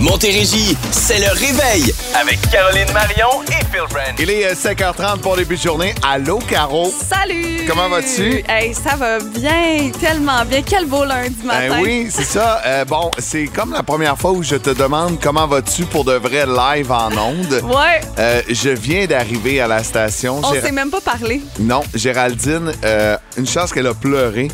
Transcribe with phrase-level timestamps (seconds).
[0.00, 4.14] Montérégie, c'est le réveil avec Caroline Marion et Phil Brand.
[4.18, 5.94] Il est euh, 5h30 pour début de journée.
[6.02, 6.90] Allô, Caro?
[6.90, 7.66] Salut!
[7.68, 8.42] Comment vas-tu?
[8.48, 10.62] Hey, ça va bien, tellement bien.
[10.62, 11.68] Quel beau lundi matin.
[11.68, 12.62] Ben oui, c'est ça.
[12.64, 16.14] Euh, bon, c'est comme la première fois où je te demande comment vas-tu pour de
[16.14, 17.60] vrai live en ondes.
[17.70, 20.40] Ouais, Euh, je viens d'arriver à la station.
[20.42, 21.42] on Géra- s'est même pas parlé.
[21.58, 24.48] Non, Géraldine, euh, une chance qu'elle a pleuré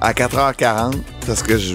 [0.00, 0.94] à 4h40
[1.26, 1.74] parce que je.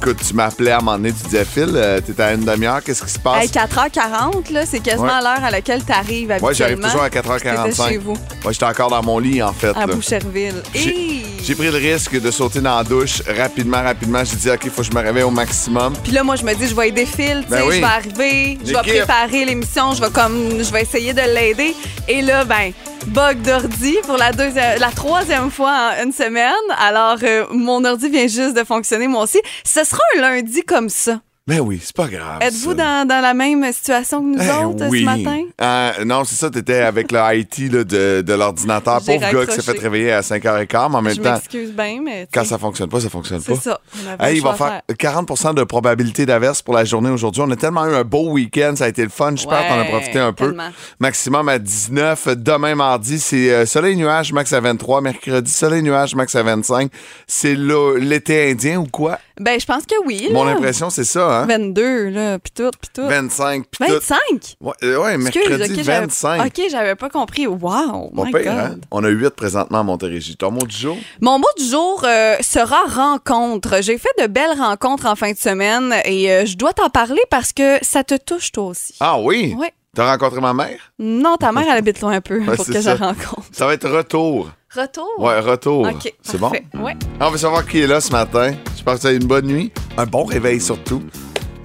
[0.00, 2.82] Écoute, tu m'appelais à un moment donné, tu disais Phil, euh, t'es à une demi-heure,
[2.84, 3.42] qu'est-ce qui se passe?
[3.42, 5.22] Hey, 4h40, là, c'est quasiment Ouais.
[5.22, 6.46] l'heure à laquelle tu arrives habituellement.
[6.48, 7.88] Ouais, j'arrive toujours à T'étais 4h45.
[7.88, 9.70] chez vous, Moi, j'étais encore dans mon lit, en fait.
[9.76, 9.94] à là.
[9.94, 10.62] Boucherville.
[10.72, 14.22] J'ai- pris le risque de sauter dans la douche rapidement, rapidement.
[14.24, 15.94] J'ai dit, OK, il faut que je me réveille au maximum.
[16.04, 17.74] Puis là, moi, je me dis, je vais aider Phil, tu Ben sais, oui.
[17.76, 18.96] je vais arriver, je vais L'équipe.
[19.04, 21.74] préparer l'émission, je vais comme, je vais essayer de l'aider.
[22.06, 22.72] Et là, ben,
[23.06, 26.52] bug d'ordi pour la deuxième, la troisième fois en une semaine.
[26.78, 29.40] Alors, euh, mon ordi vient juste de fonctionner, moi aussi.
[29.64, 31.22] Ce sera un lundi comme ça.
[31.48, 32.38] Mais oui, c'est pas grave.
[32.42, 33.04] Êtes-vous ça.
[33.04, 35.00] dans, dans la même situation que nous Eh autres oui.
[35.00, 35.42] ce matin?
[35.62, 38.98] Euh, non, c'est ça, t'étais avec le IT là, de, de l'ordinateur.
[38.98, 39.62] Pauvre gars qui s'est raccroché.
[39.62, 42.28] fait réveiller à 5h15, mais en même Je temps, m'excuse bien, mais.
[42.32, 43.60] quand ça fonctionne pas, ça fonctionne C'est pas.
[43.60, 43.80] ça.
[44.20, 47.42] on Hey, le il va faire 40% de probabilité d'averse pour la journée aujourd'hui.
[47.44, 49.32] On a tellement eu un beau week-end, ça a été le fun.
[49.34, 50.54] J'espère qu'on a profité un peu.
[51.00, 52.28] Maximum à 19.
[52.36, 55.00] Demain, mardi, c'est euh, soleil nuage max à 23.
[55.00, 56.90] Mercredi, soleil nuage max à 25.
[57.26, 59.18] C'est l'été indien ou quoi?
[59.40, 60.28] Ben, je pense que oui.
[60.32, 61.37] Mon impression, c'est ça, hein?
[61.46, 63.06] 22, là, pis tout, pis tout.
[63.06, 63.92] 25, puis tout.
[63.94, 64.18] 25?
[64.60, 66.46] Ouais, euh, ouais, Excuse, mercredi ok, j'avais- 25.
[66.46, 67.46] OK, j'avais pas compris.
[67.46, 68.52] Wow, Pas my pire, God.
[68.58, 68.76] hein?
[68.90, 70.36] On a 8 présentement à Montérégie.
[70.36, 70.96] Ton mot du jour?
[71.20, 73.82] Mon mot du jour euh, sera rencontre.
[73.82, 77.22] J'ai fait de belles rencontres en fin de semaine et euh, je dois t'en parler
[77.30, 78.94] parce que ça te touche toi aussi.
[79.00, 79.54] Ah oui?
[79.58, 79.72] Ouais.
[79.94, 80.78] T'as rencontré ma mère?
[80.98, 82.94] Non, ta mère, elle habite loin un peu pour que je ça.
[82.94, 83.42] la rencontre.
[83.52, 84.50] Ça va être retour.
[84.76, 85.08] Retour?
[85.18, 85.88] Ouais, retour.
[85.88, 86.52] OK, C'est bon?
[86.74, 86.94] Ouais.
[87.20, 88.52] On veut savoir qui est là ce matin.
[88.74, 89.72] J'espère que tu as eu une bonne nuit.
[89.96, 91.02] Un bon réveil surtout.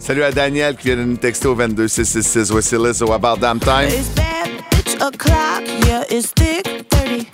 [0.03, 2.51] Salut à Daniel qui vient de nous texter au 22666.
[2.51, 3.87] Voici Lizzo About Damn Time.
[3.87, 7.25] It's bad bitch o'clock, yeah, it's thick 30.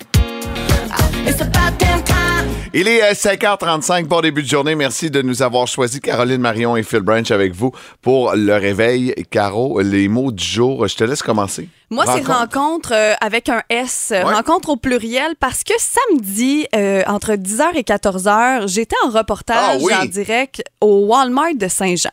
[1.26, 2.46] It's about damn time.
[2.72, 4.76] Il est euh, 5h35 pour début de journée.
[4.76, 7.72] Merci de nous avoir choisi Caroline Marion et Phil Branch avec vous
[8.02, 9.16] pour le réveil.
[9.32, 11.68] Caro, les mots du jour, je te laisse commencer.
[11.92, 14.34] Moi, c'est rencontre euh, avec un S, euh, Ouais.
[14.34, 19.76] rencontre au pluriel, parce que samedi, euh, entre 10h et 14h, j'étais en reportage Ah
[19.80, 19.92] oui.
[19.94, 22.10] en direct au Walmart de Saint-Jean.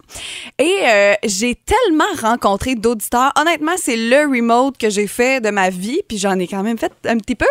[0.58, 3.32] Et euh, j'ai tellement rencontré d'auditeurs.
[3.40, 6.80] Honnêtement, c'est le remote que j'ai fait de ma vie, puis j'en ai quand même
[6.80, 7.46] fait un petit peu,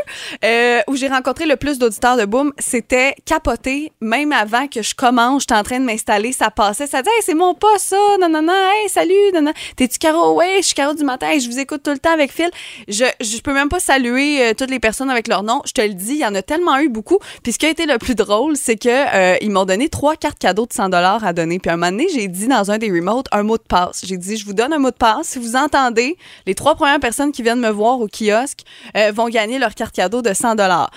[0.88, 2.52] où j'ai rencontré le plus d'auditeurs de Boom.
[2.58, 7.02] C'était capoté, même avant que je commence, j'étais en train de m'installer, ça passait, ça
[7.02, 9.52] disait hey, c'est mon pas ça, non, non, non, hey, salut, non, non.
[9.76, 10.34] T'es-tu Caro?
[10.34, 12.50] Ouais, je suis Caro du matin, je vous écoute tout le temps avec Phil.
[12.88, 15.62] Je, je peux même pas saluer euh, toutes les personnes avec leur nom.
[15.66, 17.18] Je te le dis, il y en a tellement eu beaucoup.
[17.42, 20.16] Puis ce qui a été le plus drôle, c'est que euh, ils m'ont donné trois
[20.16, 21.58] cartes cadeaux de 100 dollars à donner.
[21.58, 24.02] Puis un moment donné, j'ai dit dans un des remotes un mot de passe.
[24.04, 25.28] J'ai dit, je vous donne un mot de passe.
[25.28, 26.16] Si vous entendez,
[26.46, 28.60] les trois premières personnes qui viennent me voir au kiosque
[28.96, 30.90] euh, vont gagner leur carte cadeau de 100 dollars.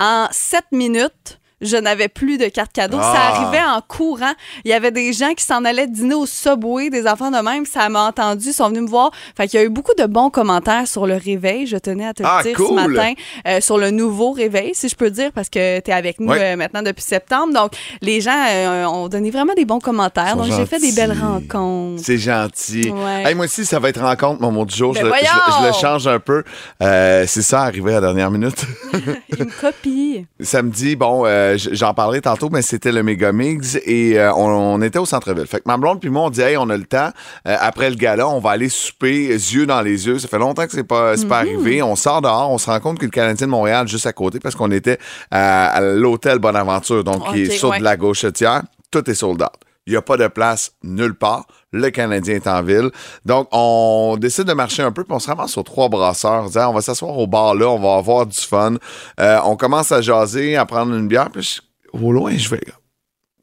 [0.00, 2.98] En sept minutes, je n'avais plus de carte cadeau.
[2.98, 3.34] Ça Ah.
[3.34, 4.32] arrivait en courant.
[4.64, 7.66] Il y avait des gens qui s'en allaient dîner au Subway, des enfants de même.
[7.66, 9.10] Ça m'a entendu, ils sont venus me voir.
[9.36, 11.66] Fait qu'il y a eu beaucoup de bons commentaires sur le réveil.
[11.66, 12.68] Je tenais à te le Ah, dire cool.
[12.68, 13.12] ce matin.
[13.48, 16.32] euh, sur le nouveau réveil, si je peux dire, parce que tu es avec nous
[16.32, 17.52] euh, maintenant depuis septembre.
[17.54, 17.72] Donc,
[18.02, 20.36] les gens euh, ont donné vraiment des bons commentaires.
[20.36, 22.02] Donc, j'ai fait des belles rencontres.
[22.04, 22.90] C'est gentil.
[22.90, 23.24] Ouais.
[23.26, 24.92] Hey, moi aussi, ça va être rencontre, mon mot du jour.
[24.94, 26.42] Ben je, le- je je le change un peu.
[26.80, 28.64] C'est ça, arrivé à la dernière minute.
[29.38, 30.24] Ils me copient.
[30.40, 31.24] Samedi, bon,
[31.54, 35.46] euh, j'en parlais tantôt, mais c'était le Megamix et euh, on, on était au centre-ville.
[35.46, 37.10] Fait que ma blonde puis moi, on dit, hey, on a le temps.
[37.46, 40.18] Euh, après le gala, on va aller souper, yeux dans les yeux.
[40.18, 41.82] Ça fait longtemps que c'est pas, c'est pas arrivé.
[41.82, 44.40] On sort dehors, on se rend compte que le Canadien de Montréal, juste à côté,
[44.40, 44.98] parce qu'on était
[45.30, 47.78] à, l'hôtel Bonaventure, donc qui est sur ouais.
[47.78, 48.62] de la gauchetière.
[48.90, 49.50] Tout est sold out.
[49.86, 51.46] Il n'y a pas de place nulle part.
[51.74, 52.90] Le Canadien est en ville.
[53.24, 56.48] Donc, on décide de marcher un peu, puis on se ramasse aux trois brasseurs.
[56.54, 58.76] Ah, on va s'asseoir au bar là, on va avoir du fun.
[59.18, 61.58] Euh, on commence à jaser, à prendre une bière, puis
[61.92, 62.64] au loin, je vais.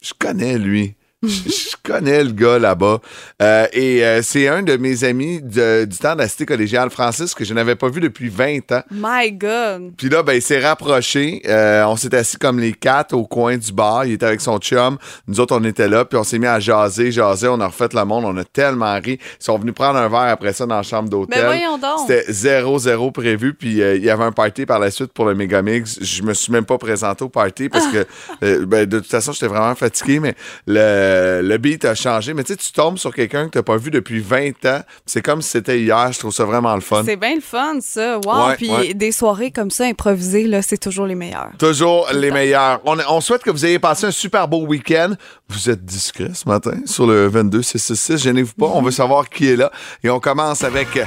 [0.02, 0.96] Je connais lui.
[1.28, 3.00] Je, connais le gars là-bas.
[3.42, 6.90] Euh, et euh, c'est un de mes amis de- du temps de la cité collégiale,
[6.90, 8.82] Francis, que je n'avais pas vu depuis 20 ans.
[8.92, 9.94] My God.
[9.98, 11.42] Puis là, ben, il s'est rapproché.
[11.48, 14.06] Euh, on s'est assis comme les quatre au coin du bar.
[14.06, 14.98] Il était avec son chum.
[15.28, 16.06] Nous autres, on était là.
[16.06, 17.48] Puis on s'est mis à jaser, jaser.
[17.50, 18.26] On a refait le monde.
[18.26, 19.20] On a tellement ri.
[19.22, 21.40] Ils sont venus prendre un verre après ça dans la chambre d'hôtel.
[21.40, 22.08] Ben voyons donc.
[22.08, 23.54] C'était zéro, zéro prévu.
[23.54, 26.00] Puis euh, il y avait un party par la suite pour le Megamix.
[26.02, 28.06] Je me suis même pas présenté au party parce que,
[28.44, 30.20] euh, ben, de toute façon, j'étais vraiment fatigué.
[30.20, 30.36] Mais
[30.68, 32.34] le, le, le beat a changé.
[32.34, 34.82] Mais tu sais, tu tombes sur quelqu'un que tu n'as pas vu depuis 20 ans.
[35.06, 36.12] C'est comme si c'était hier.
[36.12, 37.04] Je trouve ça vraiment le fun.
[37.06, 38.20] C'est bien le fun, ça.
[38.20, 38.48] Wow.
[38.48, 38.94] Ouais, Puis ouais.
[38.94, 41.52] des soirées comme ça, improvisées, là, c'est toujours les meilleures.
[41.58, 42.82] Toujours les meilleurs.
[42.86, 45.14] On, on souhaite que vous ayez passé un super beau week-end.
[45.50, 48.18] Vous êtes discret ce matin sur le 22666.
[48.24, 48.68] Gênez-vous pas.
[48.74, 49.72] On veut savoir qui est là.
[50.04, 51.04] Et on commence avec euh,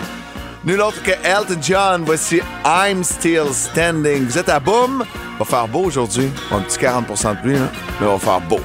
[0.65, 2.03] nul autre que Elton John.
[2.05, 4.27] Voici I'm Still Standing.
[4.27, 5.05] Vous êtes à Boom.
[5.39, 6.29] Va faire beau aujourd'hui.
[6.53, 7.69] Un petit 40% de pluie, là,
[8.01, 8.61] mais va faire beau.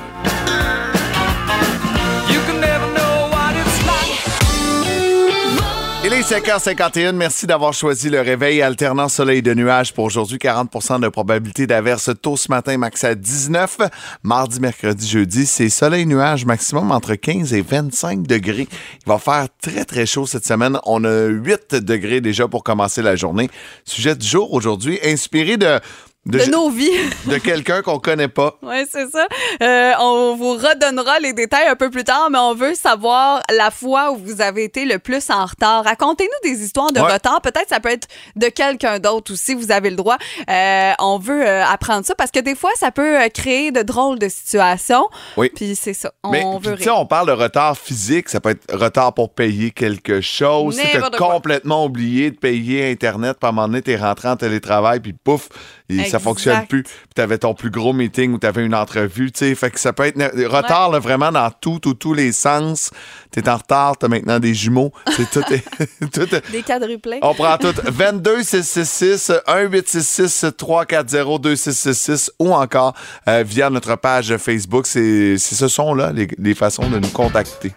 [6.29, 7.13] 5h51.
[7.13, 10.37] Merci d'avoir choisi le réveil alternant soleil de nuages pour aujourd'hui.
[10.37, 13.79] 40% de probabilité d'averse tôt ce matin, max à 19.
[14.21, 18.67] Mardi, mercredi, jeudi, c'est soleil-nuage maximum entre 15 et 25 degrés.
[18.71, 20.77] Il va faire très, très chaud cette semaine.
[20.85, 23.49] On a 8 degrés déjà pour commencer la journée.
[23.83, 25.79] Sujet du jour aujourd'hui, inspiré de...
[26.25, 26.89] De nos vies.
[27.27, 28.57] de quelqu'un qu'on connaît pas.
[28.62, 29.25] Oui, c'est ça.
[29.63, 33.71] Euh, on vous redonnera les détails un peu plus tard, mais on veut savoir la
[33.71, 35.83] fois où vous avez été le plus en retard.
[35.86, 37.13] Racontez-nous des histoires de Ouais.
[37.13, 37.42] retard.
[37.42, 40.18] Peut-être ça peut être de quelqu'un d'autre aussi, vous avez le droit.
[40.50, 44.19] Euh, on veut euh, apprendre ça parce que des fois, ça peut créer de drôles
[44.19, 45.07] de situations.
[45.38, 45.50] Oui.
[45.56, 46.12] Puis c'est ça.
[46.24, 46.95] On Mais veut rire.
[46.98, 50.77] on parle de retard physique, ça peut être retard pour payer quelque chose.
[50.77, 50.86] Si
[51.18, 55.13] complètement oublié de payer Internet, puis à un moment donné, t'es rentré en télétravail, puis
[55.13, 55.48] pouf,
[55.89, 56.83] et ça fonctionne plus.
[56.83, 59.56] Puis t'avais ton plus gros meeting ou t'avais une entrevue, tu sais.
[59.56, 62.91] Fait que ça peut être retard là, vraiment dans tout, tout, tous les sens.
[63.31, 64.91] T'es en retard, t'as maintenant des jumeaux.
[65.15, 65.43] C'est tout.
[65.53, 65.63] est-
[66.11, 67.19] tout est- Des quadruplés.
[67.21, 67.73] on prend tout.
[67.85, 72.93] 22 666 1866 340 2666 ou encore
[73.27, 74.87] euh, via notre page Facebook.
[74.87, 77.73] C'est c'est ce son-là, les, les façons de nous contacter.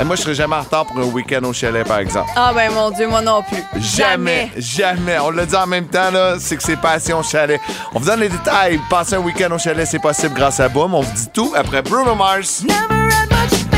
[0.00, 2.30] Et moi, je serais jamais en retard pour un week-end au chalet, par exemple.
[2.36, 3.64] Ah ben mon Dieu, moi non plus.
[3.80, 5.18] Jamais, jamais.
[5.18, 7.60] On l'a dit en même temps, là, c'est que c'est passion chalet.
[7.94, 8.78] On vous donne les détails.
[8.88, 10.94] Passer un week-end au chalet, c'est possible grâce à Boom.
[10.94, 12.62] On vous dit tout après Bruno Mars.
[12.62, 13.77] Never had much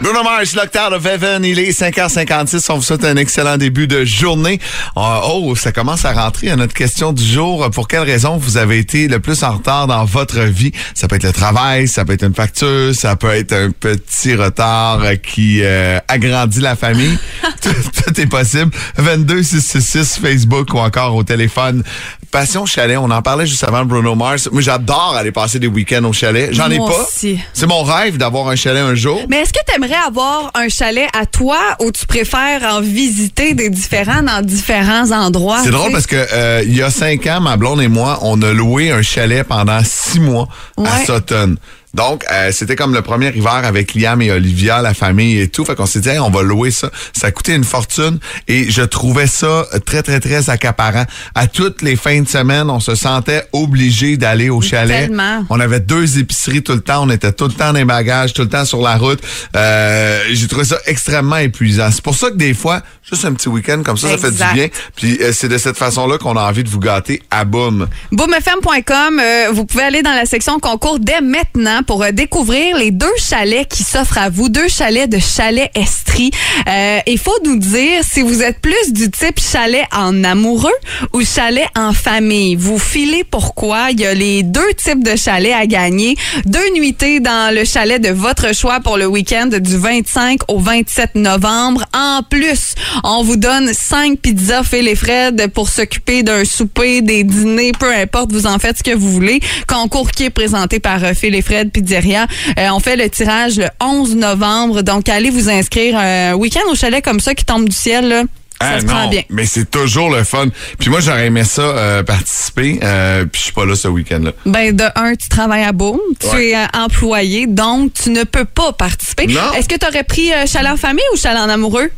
[0.00, 2.70] Bruno Mars, Lockdown of Heaven, il est 5h56.
[2.70, 4.60] On vous souhaite un excellent début de journée.
[4.96, 7.68] Euh, oh, ça commence à rentrer à notre question du jour.
[7.72, 10.70] Pour quelle raison vous avez été le plus en retard dans votre vie?
[10.94, 14.36] Ça peut être le travail, ça peut être une facture, ça peut être un petit
[14.36, 17.18] retard qui euh, agrandit la famille.
[17.60, 17.74] tout,
[18.04, 18.70] tout est possible.
[18.98, 21.82] 22 666 Facebook ou encore au téléphone.
[22.30, 24.48] Passion chalet, on en parlait juste avant Bruno Mars.
[24.52, 26.50] Moi, j'adore aller passer des week-ends au chalet.
[26.52, 27.06] J'en ai pas.
[27.10, 29.22] C'est mon rêve d'avoir un chalet un jour.
[29.28, 33.70] Mais est-ce que aimerais avoir un chalet à toi ou tu préfères en visiter des
[33.70, 35.60] différents dans différents endroits?
[35.62, 38.40] C'est drôle parce que euh, il y a cinq ans, ma blonde et moi, on
[38.42, 40.48] a loué un chalet pendant six mois
[40.84, 41.04] à.
[41.04, 41.56] Sutton.
[41.98, 45.64] Donc, euh, c'était comme le premier hiver avec Liam et Olivia, la famille et tout.
[45.64, 46.92] Fait qu'on s'est dit, Hey, on va louer ça.
[47.12, 51.06] Ça a coûté une fortune et je trouvais ça très, très, très accaparant.
[51.34, 55.08] À toutes les fins de semaine, on se sentait obligé d'aller au chalet.
[55.08, 55.44] Tellement.
[55.50, 57.02] On avait deux épiceries tout le temps.
[57.02, 59.18] On était tout le temps dans les bagages, tout le temps sur la route.
[59.56, 61.90] Euh, J'ai trouvé ça extrêmement épuisant.
[61.90, 62.80] C'est pour ça que des fois,
[63.10, 64.68] juste un petit week-end comme ça, ça fait du bien.
[64.94, 67.88] Puis euh, c'est de cette façon-là qu'on a envie de vous gâter à boum.
[68.12, 72.90] boomfm.com, euh, vous pouvez aller dans la section concours dès maintenant pour euh, découvrir les
[72.90, 76.30] deux chalets qui s'offrent à vous, deux chalets de chalet Estrie.
[76.68, 80.70] Euh, Il faut nous dire si vous êtes plus du type chalet en amoureux
[81.14, 82.56] ou chalet en famille.
[82.56, 83.88] Vous filez pourquoi?
[83.90, 86.14] Il y a les deux types de chalets à gagner.
[86.44, 91.14] Deux nuitées dans le chalet de votre choix pour le week-end du 25 au 27
[91.14, 91.86] novembre.
[91.94, 97.24] En plus, on vous donne cinq pizzas Phil et Fred pour s'occuper d'un souper, des
[97.24, 99.40] dîners, peu importe, vous en faites ce que vous voulez.
[99.66, 102.26] Concours qui est présenté par euh, Phil et Fred Pizzeria.
[102.58, 106.74] Euh, on fait le tirage le 11 novembre, donc allez vous inscrire un week-end au
[106.74, 108.08] chalet comme ça qui tombe du ciel.
[108.08, 108.22] Là.
[108.60, 109.22] Ça Ah se prend bien.
[109.30, 110.46] mais c'est toujours le fun.
[110.80, 112.80] Puis moi, j'aurais aimé ça euh, participer.
[112.82, 114.32] Euh, puis je suis pas là ce week-end-là.
[114.46, 116.48] Ben, de un, tu travailles à Boom, tu Ouais.
[116.48, 119.26] es euh, employé, donc tu ne peux pas participer.
[119.56, 121.88] Est-ce que tu aurais pris euh, chalet en famille ou chalet en amoureux?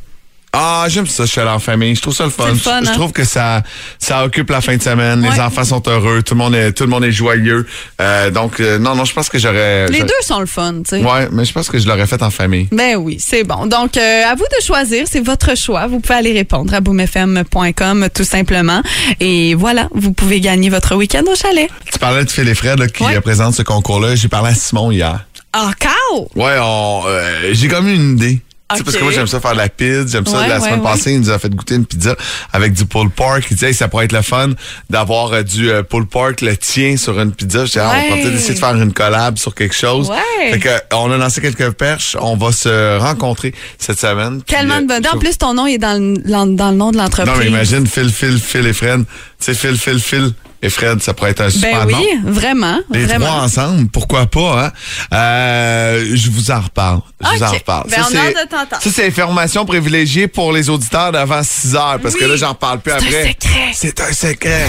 [0.52, 1.94] Ah, j'aime ça, je suis allé en famille.
[1.94, 2.44] Je trouve ça le fun.
[2.46, 2.94] C'est le fun, je, je hein?
[2.94, 3.62] trouve que ça,
[4.00, 5.22] ça occupe la fin de semaine.
[5.22, 5.40] Les Ouais.
[5.40, 6.22] enfants sont heureux.
[6.24, 7.66] Tout le monde est, tout le monde est joyeux.
[8.00, 9.86] Euh, donc, euh, non, non, je pense que j'aurais.
[9.88, 11.04] Les deux sont le fun, tu sais.
[11.04, 12.68] Ouais, mais je pense que je l'aurais fait en famille.
[12.72, 13.66] Ben oui, c'est bon.
[13.66, 15.04] Donc, euh, à vous de choisir.
[15.08, 15.86] C'est votre choix.
[15.86, 18.82] Vous pouvez aller répondre à boomfm.com tout simplement.
[19.20, 21.68] Et voilà, vous pouvez gagner votre week-end au chalet.
[21.92, 23.14] Tu parlais de Phil et Fred là, qui Ouais.
[23.16, 24.16] représente ce concours-là.
[24.16, 25.24] J'ai parlé à Simon hier.
[25.54, 26.28] Encore?
[26.34, 28.40] Ouais, on, euh, j'ai comme une idée.
[28.70, 30.04] Tu sais, Parce que moi, j'aime ça faire de la pizza.
[30.06, 30.46] J'aime ça.
[30.46, 30.84] La ouais, semaine ouais.
[30.84, 32.14] passée, il nous a fait goûter une pizza
[32.52, 33.44] avec du pulled pork.
[33.50, 34.50] Il disait, ça pourrait être le fun
[34.88, 37.60] d'avoir euh, du euh, pulled pork, le tien, sur une pizza.
[37.60, 38.22] Je disais, Ah, on pourrait Ouais.
[38.22, 40.08] peut-être essayer de faire une collab sur quelque chose.
[40.10, 40.52] Ouais.
[40.52, 42.16] Fait que, euh, on a lancé quelques perches.
[42.20, 44.42] On va se rencontrer cette semaine.
[44.46, 45.12] Puis, Tellement euh, de bonheur.
[45.12, 47.32] je En plus, ton nom est dans le, dans dans le nom de l'entreprise.
[47.34, 49.04] Non, mais imagine Phil, Phil, Phil et Fred.
[49.04, 49.06] Tu
[49.38, 50.32] sais, Phil, Phil, Phil
[50.62, 51.98] et Fred, ça pourrait être un super Ben nom.
[51.98, 52.78] oui, vraiment.
[52.90, 53.26] Les vraiment.
[53.26, 54.72] trois ensemble, pourquoi pas, hein?
[55.14, 57.00] Euh, je vous en reparle.
[57.22, 57.88] Je vous en reparle.
[57.90, 58.82] Ben, on a c'est-.
[58.82, 62.80] Ça, c'est information privilégiée pour les auditeurs d'avant 6 heures, parce que là, j'en parle
[62.80, 63.28] plus C'est un après.
[63.40, 63.70] secret.
[63.74, 64.68] C'est un secret.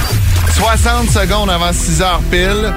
[0.57, 2.73] 60 secondes avant 6 heures pile.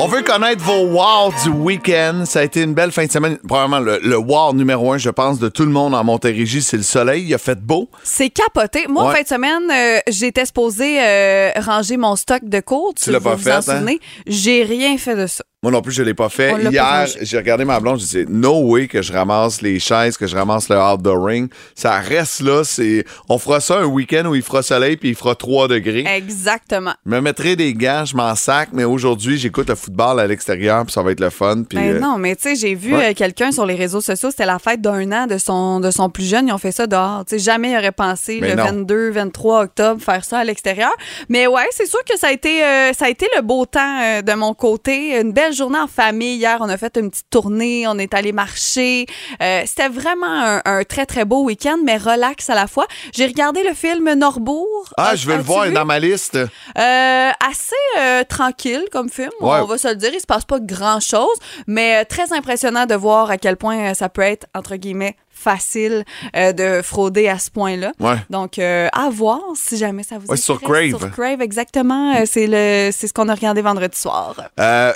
[0.00, 2.22] On veut connaître vos wow du week-end.
[2.24, 3.36] Ça a été une belle fin de semaine.
[3.46, 6.76] Probablement le, le wow numéro un, je pense, de tout le monde en Montérégie, c'est
[6.76, 7.24] le soleil.
[7.26, 7.90] Il a fait beau.
[8.04, 8.86] C'est capoté.
[8.88, 9.16] Moi, en Ouais.
[9.16, 12.94] fin de semaine, euh, j'étais supposée euh, ranger mon stock de cours.
[12.94, 13.94] Tu l'as vous pas vous fait, en hein?
[14.26, 15.42] J'ai rien fait de ça.
[15.64, 16.54] Moi non plus, je l'ai pas fait.
[16.70, 20.28] Hier, j'ai regardé ma blonde, je disais no way que je ramasse les chaises, que
[20.28, 21.50] je ramasse le outdoor ring.
[21.74, 25.14] Ça reste là, c'est on fera ça un week-end où il fera soleil puis il
[25.16, 26.04] fera 3 degrés.
[26.06, 26.92] Exactement.
[27.04, 30.84] Je me mettrai des gants, je m'en sac, mais aujourd'hui, j'écoute le football à l'extérieur
[30.84, 32.94] puis ça va être le fun puis Ben euh, non, mais tu sais, j'ai vu
[32.94, 33.10] ouais.
[33.10, 36.08] euh, quelqu'un sur les réseaux sociaux, c'était la fête d'un an de son, de son
[36.08, 37.24] plus jeune, ils ont fait ça dehors.
[37.26, 38.64] Tu sais, jamais il aurait pensé Mais le non.
[38.66, 40.92] 22, 23 octobre faire ça à l'extérieur.
[41.28, 44.00] Mais ouais, c'est sûr que ça a été, euh, ça a été le beau temps
[44.02, 45.20] euh, de mon côté.
[45.20, 46.36] Une belle journée en famille.
[46.36, 49.06] Hier, on a fait une petite tournée, on est allé marcher.
[49.42, 52.86] Euh, c'était vraiment un, un très, très beau week-end, mais relax à la fois.
[53.14, 54.92] J'ai regardé le film Norbourg.
[54.96, 56.36] Ah, As- je vais le voir dans ma liste.
[56.36, 59.58] Euh, assez euh, tranquille comme film, Ouais.
[59.60, 60.10] on va se le dire.
[60.12, 61.36] Il se passe pas grand chose,
[61.66, 65.16] mais euh, très impressionnant de voir à quel point euh, ça peut être, entre guillemets,
[65.38, 66.04] facile
[66.36, 67.92] euh, de frauder à ce point-là.
[68.00, 68.16] Ouais.
[68.30, 70.44] Donc, euh, à voir si jamais ça vous Ouais, intéresse.
[70.44, 70.88] sur Crave.
[70.98, 72.14] Sur Crave, exactement.
[72.16, 74.34] Euh, c'est le, c'est ce qu'on a regardé vendredi soir.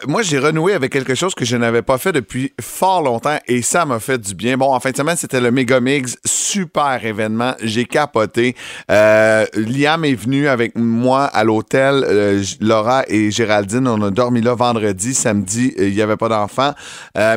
[0.06, 3.62] Moi, j'ai renoué avec quelque chose que je n'avais pas fait depuis fort longtemps et
[3.62, 4.56] ça m'a fait du bien.
[4.56, 6.16] Bon, en fin de semaine, c'était le Megamix.
[6.24, 7.54] Super événement.
[7.62, 8.56] J'ai capoté.
[8.88, 12.42] Liam est venu avec moi à l'hôtel.
[12.60, 15.14] Laura et Géraldine, on a dormi là vendredi.
[15.14, 16.74] Samedi, il n'y avait pas d'enfants.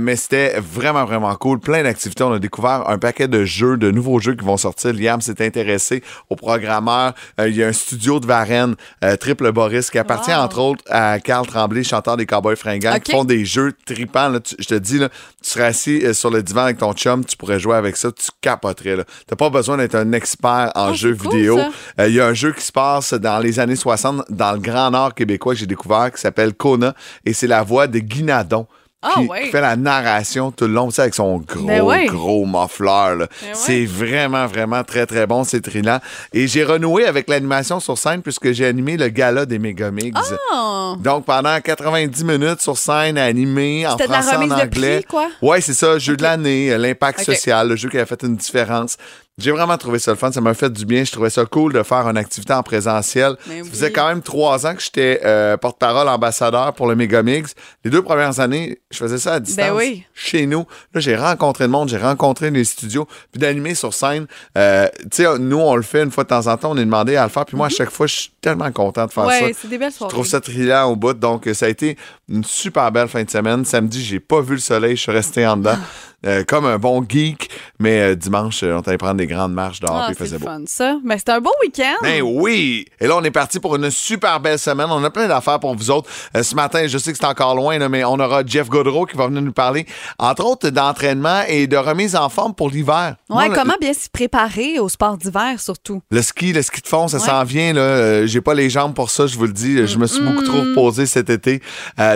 [0.02, 1.60] Mais c'était vraiment, vraiment cool.
[1.60, 2.24] Plein d'activités.
[2.24, 4.94] On a découvert un paquet de jeux, de nouveaux jeux qui vont sortir.
[4.94, 7.14] Liam s'est intéressé au programmeur.
[7.40, 10.38] Euh, il y a un studio de Varennes, euh, Triple Boris, qui appartient Wow.
[10.40, 14.30] entre autres à Carl Tremblay, chanteur des Cowboys fringants, qui font des jeux tripants.
[14.30, 14.40] là.
[14.40, 17.24] Tu- je te dis, là, tu serais assis euh, sur le divan avec ton chum,
[17.26, 18.96] tu pourrais jouer avec ça, tu capoterais.
[18.98, 21.60] Tu n'as pas besoin d'être un expert en Oh, jeux cool, vidéo.
[22.00, 24.60] Euh, Il y a un jeu qui se passe dans les années 60 dans le
[24.60, 26.94] Grand Nord québécois que j'ai découvert qui s'appelle Kona
[27.26, 28.68] et c'est la voix de Guy Nadon.
[29.08, 29.44] Ah qui, ouais.
[29.44, 32.06] qui fait la narration tout le long, tu sais, avec son gros, Ben ouais.
[32.08, 33.16] gros muffleur.
[33.16, 33.28] là.
[33.42, 33.54] Ben ouais.
[33.54, 35.44] C'est vraiment, vraiment très, très bon.
[35.44, 36.00] C'est trillant.
[36.34, 40.20] Et j'ai renoué avec l'animation sur scène puisque j'ai animé le gala des Megamix.
[40.54, 40.96] Oh!
[41.00, 44.96] Donc, pendant 90 minutes sur scène, animé en de la français, en remise de anglais.
[45.02, 45.28] prix, quoi?
[45.42, 48.36] Ouais, c'est ça, jeu de l'année, euh, l'impact social, le jeu qui a fait une
[48.36, 48.98] différence.
[49.38, 51.04] J'ai vraiment trouvé ça le fun, ça m'a fait du bien.
[51.04, 53.36] Je trouvais ça cool de faire une activité en présentiel.
[53.50, 57.54] Mais ça faisait quand même trois ans que j'étais euh, porte-parole ambassadeur pour le Megamix.
[57.84, 59.66] Les deux premières années, je faisais ça à distance.
[59.68, 60.06] Ben oui.
[60.14, 60.66] Chez nous.
[60.94, 64.26] Là, j'ai rencontré le monde, j'ai rencontré les studios, puis d'animer sur scène.
[64.58, 66.86] euh, tu sais, nous, on le fait une fois de temps en temps, on est
[66.86, 67.44] demandé à le faire.
[67.44, 69.38] Puis moi, à chaque fois, je suis tellement content de faire ça.
[69.42, 69.46] Mhm.
[69.48, 71.14] Ouais, c'est des belles Je trouve ça trillant au bout.
[71.14, 71.98] Donc, ça a été
[72.30, 73.66] une super belle fin de semaine.
[73.66, 74.96] Samedi, j'ai pas vu le soleil.
[74.96, 75.76] Je suis resté en dedans.
[76.26, 77.50] euh, comme un bon geek.
[77.80, 79.96] Mais euh, dimanche, euh, on allait prendre des grandes marches dehors.
[79.98, 80.46] Ah, puis il faisait beau.
[80.46, 80.98] fun, ça.
[81.04, 81.96] Mais c'était un beau week-end.
[82.02, 82.86] Ben oui!
[83.00, 84.88] Et là, on est parti pour une super belle semaine.
[84.90, 86.10] On a plein d'affaires pour vous autres.
[86.36, 89.06] Euh, ce matin, je sais que c'est encore loin, là, mais on aura Jeff Godreau
[89.06, 89.86] qui va venir nous parler,
[90.20, 93.16] entre autres, d'entraînement et de remise en forme pour l'hiver.
[93.30, 96.02] Ouais, Moi, le- comment bien s'y préparer au sport d'hiver, surtout?
[96.12, 97.24] le ski, le ski de fond, ça Ouais.
[97.26, 97.74] s'en vient.
[97.74, 98.26] Là.
[98.26, 99.86] J'ai pas les jambes pour ça, je vous le dis.
[99.86, 101.62] Je me suis beaucoup trop reposé cet été.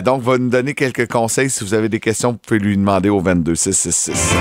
[0.03, 1.49] Donc, va nous donner quelques conseils.
[1.49, 3.55] Si vous avez des questions, vous pouvez lui demander au 22
[3.99, 4.35] 666.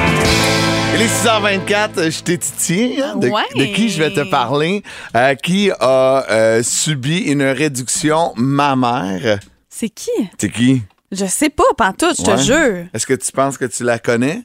[0.95, 3.03] Il est 6h24, je t'ai titillé.
[3.03, 3.43] hein, de, Ouais.
[3.57, 4.83] de qui je vais te parler?
[5.17, 9.41] Euh, qui a euh, subi une réduction mammaire?
[9.69, 10.11] C'est qui?
[10.39, 10.83] C'est qui?
[11.11, 12.43] Je sais pas, pantoute, je te Ouais.
[12.43, 12.87] jure.
[12.95, 14.43] Est-ce que tu penses que tu la connais?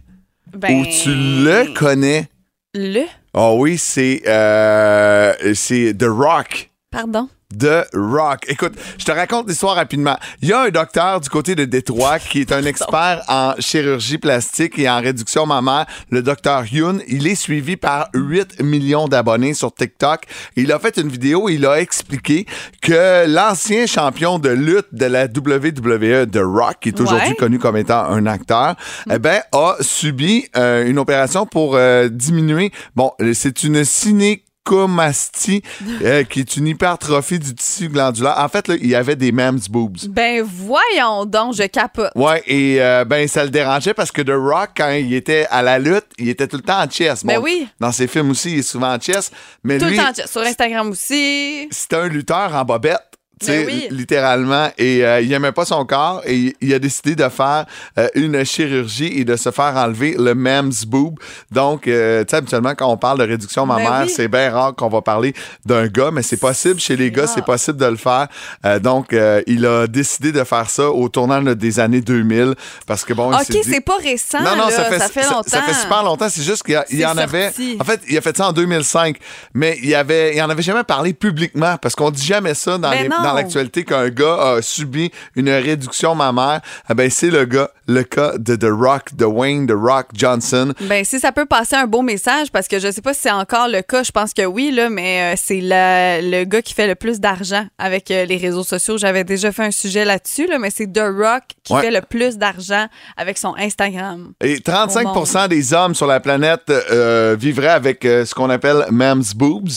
[0.55, 2.27] Ben, Ou tu le connais?
[2.73, 3.03] Le?
[3.35, 6.71] Oh oui, c'est euh, c'est The Rock.
[6.91, 7.29] Pardon?
[7.57, 8.45] The Rock.
[8.47, 10.17] Écoute, je te raconte l'histoire rapidement.
[10.41, 14.17] Il y a un docteur du côté de Détroit qui est un expert en chirurgie
[14.17, 16.99] plastique et en réduction mammaire, le docteur Yoon.
[17.07, 20.25] Il est suivi par 8 millions d'abonnés sur TikTok.
[20.55, 22.45] Il a fait une vidéo, il a expliqué
[22.81, 27.35] que l'ancien champion de lutte de la WWE, The Rock, qui est aujourd'hui Ouais.
[27.35, 28.75] connu comme étant un acteur,
[29.09, 32.71] eh ben, a subi euh, une opération pour euh, diminuer.
[32.95, 35.61] Bon, c'est une ciné leucomastie,
[36.03, 38.35] euh, qui est une hypertrophie du tissu glandulaire.
[38.37, 40.07] En fait, là, il y avait des mam's boobs.
[40.09, 42.11] Ben voyons donc, je capote.
[42.15, 45.61] Ouais, et euh, ben ça le dérangeait parce que The Rock, quand il était à
[45.61, 47.23] la lutte, il était tout le temps en chess.
[47.25, 47.67] Ben oui.
[47.79, 49.31] Dans ses films aussi, il est souvent en chess.
[49.63, 51.67] Mais Tout lui, le temps, sur Instagram aussi.
[51.71, 52.99] c'était un lutteur en bobette.
[53.39, 53.87] Tu sais, Ben oui.
[53.91, 57.65] littéralement, et euh, il aimait pas son corps et il a décidé de faire
[57.97, 61.19] euh, une chirurgie et de se faire enlever le mem's boob.
[61.51, 64.13] Donc, euh, tu sais, habituellement, quand on parle de réduction Ben mammaire, oui.
[64.15, 65.33] c'est bien rare qu'on va parler
[65.65, 68.27] d'un gars, mais c'est possible chez les gars, c'est possible de le faire.
[68.65, 72.55] Euh, donc, euh, il a décidé de faire ça au tournant là, des années 2000
[72.87, 74.39] parce que bon, OK, dit- c'est pas récent.
[74.41, 75.43] non, non, là, ça fait, longtemps.
[75.47, 76.29] Ça, fait super longtemps.
[76.29, 77.45] C'est juste qu'il y, en avait.
[77.47, 77.77] sorti.
[77.79, 79.17] En fait, il a fait ça en 2005,
[79.53, 82.89] mais il, avait, il en avait jamais parlé publiquement parce qu'on dit jamais ça dans,
[82.91, 83.22] Ben les- non.
[83.23, 86.61] Dans l'actualité qu'un gars a subi une réduction mammaire.
[86.89, 90.73] Eh ben, c'est le gars, le cas de The Rock, de Wayne, The Rock Johnson.
[90.81, 93.31] Ben, si ça peut passer un beau message, parce que je sais pas si c'est
[93.31, 96.87] encore le cas, je pense que oui, là, mais euh, c'est le gars qui fait
[96.87, 98.97] le plus d'argent avec euh, les réseaux sociaux.
[98.97, 101.81] J'avais déjà fait un sujet là-dessus, là, mais c'est The Rock qui Ouais.
[101.81, 102.87] fait le plus d'argent
[103.17, 104.33] avec son Instagram.
[104.41, 105.47] Et 35 Au monde.
[105.49, 109.69] des hommes sur la planète euh, vivraient avec ce qu'on appelle mem's boobs.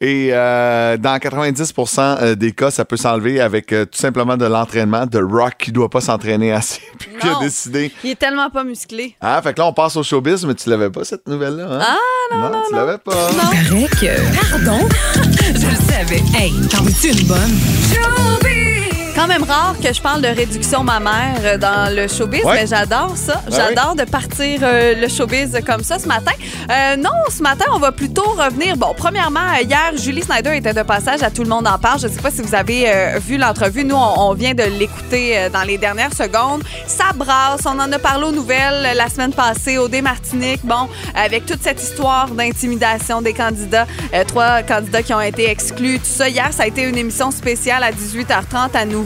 [0.00, 5.06] Et dans 90% euh, des cas, ça peut s'enlever avec euh, tout simplement de l'entraînement.
[5.06, 7.40] De Rock qui doit pas s'entraîner assez, puis qui a Non.
[7.40, 9.14] décidé Il est tellement pas musclé.
[9.20, 11.78] Ah, fait que là, on passe au showbiz, mais tu l'avais pas, cette nouvelle-là, hein?
[11.82, 12.78] Ah, non, non, tu non.
[12.80, 13.12] l'avais pas.
[13.12, 14.50] Paraît que.
[14.50, 14.88] Pardon?
[15.54, 16.22] Je le savais.
[16.36, 18.75] Hey, t'en veux-tu une bonne?
[19.16, 22.54] Quand même rare que je parle de réduction mammaire euh, dans le showbiz, Ouais.
[22.60, 23.40] mais j'adore ça.
[23.50, 26.32] Ben j'adore de partir euh, le showbiz comme ça ce matin.
[26.70, 28.76] Euh, non, ce matin, on va plutôt revenir.
[28.76, 31.98] Bon, premièrement, hier, Julie Snyder était de passage à Tout le monde en parle.
[31.98, 33.84] Je ne sais pas si vous avez euh, vu l'entrevue.
[33.84, 36.62] Nous, on, on vient de l'écouter dans les dernières secondes.
[36.86, 37.62] Ça brasse.
[37.64, 40.60] On en a parlé aux nouvelles la semaine passée, au Martinique.
[40.62, 43.86] Bon, avec toute cette histoire d'intimidation des candidats.
[44.28, 46.00] Trois candidats qui ont été exclus.
[46.00, 49.05] Tout ça, hier, ça a été une émission spéciale à 18h30 à nouveau.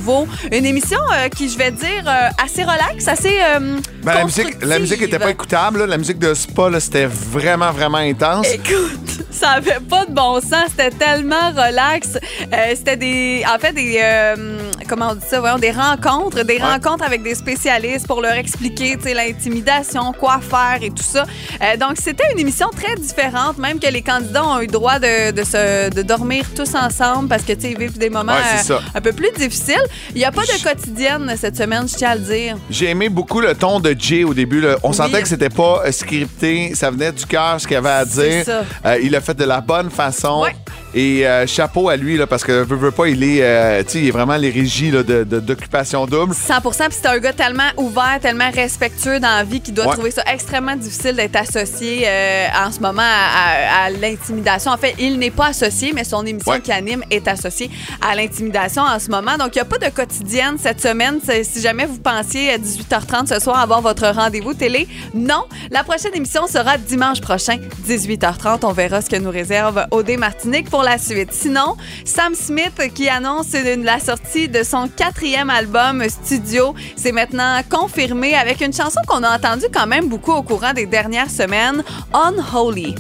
[0.53, 3.39] Une émission euh, qui, je vais dire, euh, assez relax, assez.
[3.41, 5.31] euh, Ben, la musique, la musique était pas constructive.
[5.31, 5.79] écoutable.
[5.81, 5.87] là.
[5.87, 8.47] La musique de Spa, là, c'était vraiment, vraiment intense.
[8.53, 10.69] Écoute, ça avait pas de bon sens.
[10.71, 12.15] C'était tellement relax.
[12.53, 14.59] Euh, c'était des, en fait, des, euh,
[14.91, 16.63] comment on dit ça, voyons, des rencontres, des Ouais.
[16.63, 21.25] rencontres avec des spécialistes pour leur expliquer, tu sais, l'intimidation, quoi faire et tout ça.
[21.63, 25.31] Euh, donc, c'était une émission très différente, même que les candidats ont eu droit de,
[25.31, 28.71] de, se, de dormir tous ensemble parce que, tu sais, ils vivent des moments Ouais,
[28.71, 29.83] euh, un peu plus difficiles.
[30.11, 32.57] Il n'y a pas de quotidienne cette semaine, je tiens à le dire.
[32.69, 34.61] J'ai aimé beaucoup le ton de Jay au début.
[34.61, 34.77] là.
[34.83, 38.05] On sentait que c'était pas euh, scripté, ça venait du cœur ce qu'il avait à
[38.05, 38.45] dire.
[38.85, 40.43] Euh, il l'a fait de la bonne façon.
[40.43, 40.55] Ouais.
[40.95, 44.09] Et euh, chapeau à lui, là, parce que veut, veut pas, il est, euh, il
[44.09, 46.35] est vraiment les régies là, de- d'occupation double.
[46.35, 49.93] 100% puis c'est un gars tellement ouvert, tellement respectueux dans la vie qu'il doit Ouais.
[49.95, 54.73] trouver ça extrêmement difficile d'être associé euh, en ce moment à, à- à l'intimidation.
[54.73, 56.61] En fait, il n'est pas associé, mais son émission Ouais.
[56.61, 59.37] qui anime est associée à l'intimidation en ce moment.
[59.39, 61.19] Donc, il n'y a pas de quotidienne cette semaine.
[61.45, 65.45] Si jamais vous pensiez à 18h30 ce soir avoir votre rendez-vous télé, non.
[65.71, 68.65] La prochaine émission sera dimanche prochain, 18h30.
[68.65, 71.33] On verra ce que nous réserve Odé Martinique pour la suite.
[71.33, 78.35] Sinon, Sam Smith qui annonce la sortie de son quatrième album studio, c'est maintenant confirmé
[78.35, 82.95] avec une chanson qu'on a entendue quand même beaucoup au courant des dernières semaines, Unholy.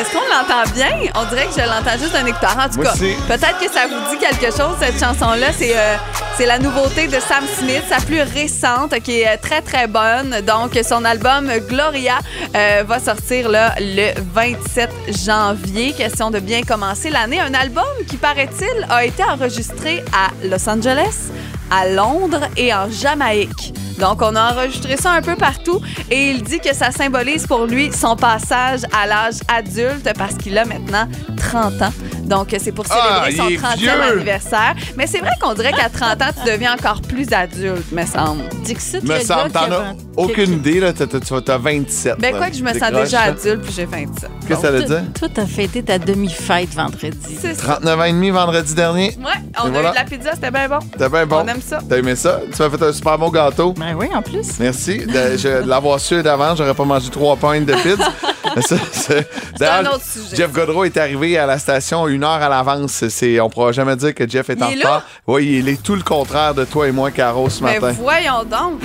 [0.00, 1.10] Est-ce qu'on l'entend bien?
[1.14, 2.56] On dirait que je l'entends juste d'un écouteur.
[2.58, 2.92] En tout Moi cas,
[3.28, 5.48] peut-être que ça vous dit quelque chose, cette chanson-là.
[5.52, 5.96] C'est euh,
[6.40, 10.40] c'est la nouveauté de Sam Smith, sa plus récente, qui est très, très bonne.
[10.46, 12.18] Donc, son album Gloria
[12.56, 14.90] euh, va sortir le 27
[15.22, 15.92] janvier.
[15.92, 17.40] Question de bien commencer l'année.
[17.40, 21.28] Un album qui, paraît-il, a été enregistré à Los Angeles,
[21.70, 23.74] à Londres et en Jamaïque.
[23.98, 27.66] Donc, on a enregistré ça un peu partout et il dit que ça symbolise pour
[27.66, 31.92] lui son passage à l'âge adulte parce qu'il a maintenant 30 ans.
[32.30, 33.90] Donc, c'est pour Ah, célébrer son il est 30e vieux.
[34.14, 34.74] anniversaire.
[34.96, 38.42] Mais c'est vrai qu'on dirait qu'à 30 ans, tu deviens encore plus adulte, me semble.
[38.64, 40.92] Dixit, Me le semble, t'en as un- aucune idée, là.
[40.92, 42.18] T'as- t'as- T'as 27.
[42.20, 42.38] Ben, là.
[42.38, 44.30] quoi que je me sens déjà adulte, puis j'ai 27.
[44.46, 45.02] Qu'est-ce que ça veut dire?
[45.18, 47.36] toi, t'as fêté ta demi-fête vendredi.
[47.40, 47.62] C'est ça.
[47.74, 49.16] 39 ans et demi vendredi dernier.
[49.18, 49.88] Ouais, on Et a voilà.
[49.88, 50.78] eu de la pizza, c'était bien bon.
[50.98, 51.42] T'as bien bon.
[51.44, 51.80] On aime ça.
[51.88, 52.40] T'as aimé ça?
[52.54, 53.72] Tu m'as fait un super bon gâteau.
[53.72, 54.46] Ben oui, en plus.
[54.60, 54.98] Merci.
[54.98, 58.08] De, je- de l'avoir su d'avant, j'aurais pas mangé trois pintes de pizza.
[58.56, 59.28] Mais ça, c'est-
[59.66, 60.36] un autre sujet.
[60.36, 63.08] Jeff Godreau est arrivé à la station une heure à l'avance.
[63.08, 64.90] C'est, on pourra jamais dire que Jeff est Il en est retard.
[64.98, 65.04] là?
[65.26, 67.94] Oui, il est tout le contraire de toi et moi, Caro, ce Mais matin.
[68.00, 68.80] voyons donc.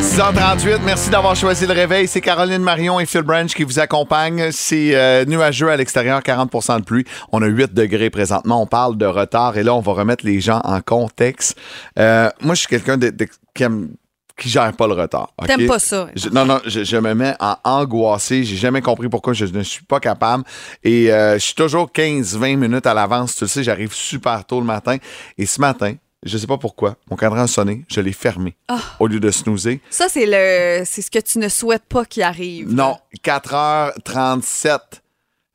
[0.00, 2.08] 6h38, merci d'avoir choisi le réveil.
[2.08, 4.50] C'est Caroline Marion et Phil Branch qui vous accompagnent.
[4.50, 7.04] C'est euh, nuageux à l'extérieur, 40% de pluie.
[7.32, 8.62] On a 8 degrés présentement.
[8.62, 11.58] On parle de retard et là, on va remettre les gens en contexte.
[11.98, 13.90] Euh, moi, je suis quelqu'un de- de- qui aime
[14.38, 15.32] qui gère pas le retard.
[15.46, 16.08] T'aimes pas ça?
[16.14, 18.44] Je- non, non, je, je me mets en angoissé.
[18.44, 20.44] J'ai jamais compris pourquoi je ne suis pas capable.
[20.84, 23.34] Et euh, je suis toujours 15-20 minutes à l'avance.
[23.36, 24.96] Tu le sais, j'arrive super tôt le matin.
[25.38, 28.78] Et ce matin, je sais pas pourquoi, mon cadran a sonné, je l'ai fermé Ah.
[28.98, 29.80] au lieu de snoozer.
[29.90, 32.72] Ça, c'est le, c'est ce que tu ne souhaites pas qu'il arrive.
[32.72, 34.78] Non, 4h37,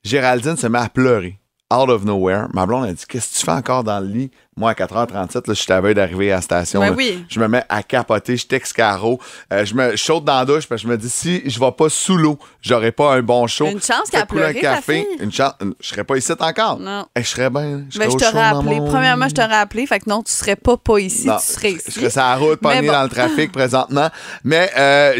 [0.03, 1.37] Géraldine se met à pleurer.
[1.73, 2.47] Out of nowhere.
[2.53, 4.31] Ma blonde a dit Qu'est-ce que tu fais encore dans le lit?
[4.57, 6.81] Moi, à 4h37, là, je suis à veille d'arriver à la station.
[6.81, 7.23] Ben oui.
[7.29, 9.17] Je me mets à capoter, je texte Caro.
[9.53, 11.57] Euh, je me je saute dans la douche parce que je me dis Si je
[11.57, 13.65] vais pas sous l'eau, j'aurai pas un bon show.
[13.67, 15.05] Une chance qu'elle un pleuré, ta café.
[15.07, 15.23] fille?
[15.23, 15.53] Une chance.
[15.79, 16.79] Je serais pas ici encore.
[16.81, 17.05] Non.
[17.15, 17.61] Eh, je serais bien.
[17.77, 18.79] Ben, serais je au t'aurais appelé.
[18.81, 19.85] mon- Premièrement, je t'aurais appelé.
[19.87, 21.83] Fait que non, tu serais pas pas ici, non, tu serais je- ici.
[21.87, 22.91] Je serais sur la route, pogné bon.
[22.91, 24.09] dans le trafic présentement.
[24.43, 25.13] Mais euh,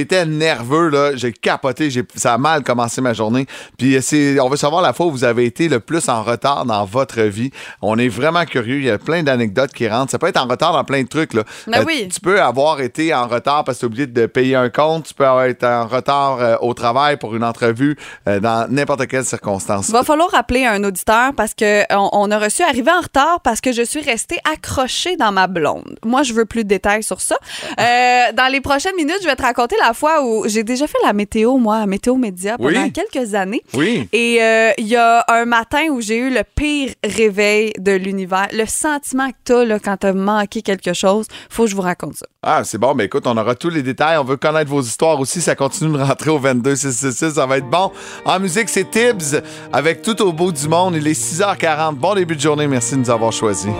[0.00, 1.16] été nerveux, là.
[1.16, 1.90] J'ai capoté.
[1.90, 3.46] j'ai- Ça a mal commencé ma journée.
[3.76, 3.98] Puis
[4.40, 7.20] on veut savoir la fois où vous avez été le plus en retard dans votre
[7.22, 7.50] vie.
[7.82, 8.76] On est vraiment curieux.
[8.86, 10.10] Il y a plein d'anecdotes qui rentrent.
[10.12, 11.40] Ça peut être en retard dans plein de trucs, là.
[11.40, 12.08] Euh, Ben oui.
[12.12, 15.06] Tu peux avoir été en retard parce que tu as oublié de payer un compte.
[15.08, 17.96] Tu peux avoir été en retard euh, au travail pour une entrevue
[18.28, 19.90] euh, dans n'importe quelle circonstance.
[19.90, 23.72] Va falloir appeler un auditeur parce que on, a reçu arrivé en retard parce que
[23.72, 25.98] je suis restée accrochée dans ma blonde.
[26.04, 27.36] Moi, je veux plus de détails sur ça.
[27.80, 30.98] Euh, dans les prochaines minutes, je vais te raconter la fois où j'ai déjà fait
[31.04, 32.92] la météo, moi, à Météo Média pendant Oui.
[32.92, 33.62] quelques années.
[33.74, 34.08] Oui.
[34.12, 38.48] Et euh, il y a un matin où j'ai eu le pire réveil de l'univers.
[38.52, 42.14] Le sentiment que t'as là, quand t'as manqué quelque chose, faut que je vous raconte
[42.14, 42.26] ça.
[42.42, 42.94] Ah, c'est bon.
[42.94, 44.18] Mais écoute, on aura tous les détails.
[44.18, 45.40] On veut connaître vos histoires aussi.
[45.40, 47.34] Ça continue de rentrer au 22666.
[47.34, 47.90] Ça va être bon.
[48.24, 50.94] En musique, c'est Tibbs avec Tout au bout du monde.
[50.96, 51.94] Il est 6h40.
[51.96, 52.66] Bon début de journée.
[52.66, 53.70] Merci de nous avoir choisis.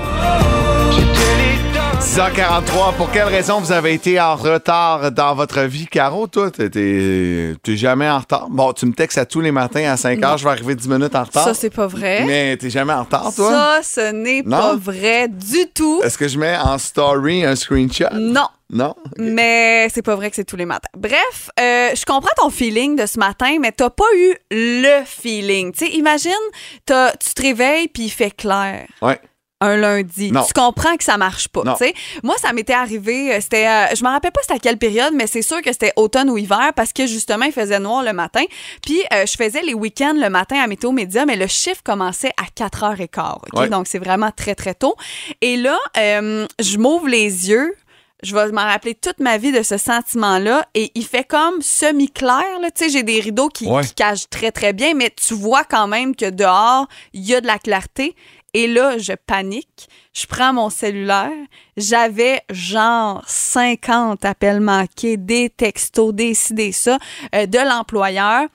[2.00, 2.94] 6h43.
[2.96, 5.86] Pour quelle raison vous avez été en retard dans votre vie?
[5.86, 8.48] Caro, toi, t'es- jamais en retard.
[8.50, 10.36] Bon, tu me textes à tous les matins à 5h.
[10.38, 11.44] Je vais arriver 10 minutes en retard.
[11.44, 12.24] Ça, c'est pas vrai.
[12.26, 13.50] Mais t'es jamais en retard, toi?
[13.50, 16.00] Ça, ce n'est pas vrai du tout.
[16.04, 18.04] Est-ce que je mets en story un screenshot?
[18.14, 18.46] Non.
[18.68, 18.94] Non?
[19.18, 20.88] Mais c'est pas vrai que c'est tous les matins.
[20.96, 25.72] Bref, euh, je comprends ton feeling de ce matin, mais t'as pas eu le feeling.
[25.72, 26.32] Tu sais, imagine,
[26.84, 26.92] tu
[27.34, 28.86] te réveilles puis il fait clair.
[29.00, 29.20] Ouais.
[29.62, 30.30] Un lundi.
[30.32, 30.44] Non.
[30.44, 31.62] Tu comprends que ça marche pas.
[31.64, 31.72] Non.
[31.74, 31.94] tu sais.
[32.22, 35.14] Moi, ça m'était arrivé, euh, c'était, euh, je me rappelle pas c'était à quelle période,
[35.14, 38.12] mais c'est sûr que c'était automne ou hiver parce que justement, il faisait noir le
[38.12, 38.42] matin.
[38.82, 42.32] Puis, euh, je faisais les week-ends le matin à Météo Média, mais le chiffre commençait
[42.36, 43.36] à 4h15.
[43.52, 43.58] ok?
[43.60, 43.68] Ouais.
[43.70, 44.94] Donc, c'est vraiment très, très tôt.
[45.40, 47.74] Et là, euh, je m'ouvre les yeux.
[48.22, 50.66] Je vais m'en rappeler toute ma vie de ce sentiment-là.
[50.74, 52.42] Et il fait comme semi-clair.
[52.74, 53.82] Tu sais, j'ai des rideaux qui, Ouais.
[53.84, 57.42] qui cachent très, très bien, mais tu vois quand même que dehors, il y a
[57.42, 58.16] de la clarté.
[58.56, 59.86] Et là, je panique.
[60.14, 61.30] Je prends mon cellulaire.
[61.76, 66.96] J'avais genre 50 appels manqués, des textos, des ci, des ça,
[67.34, 68.48] euh, de l'employeur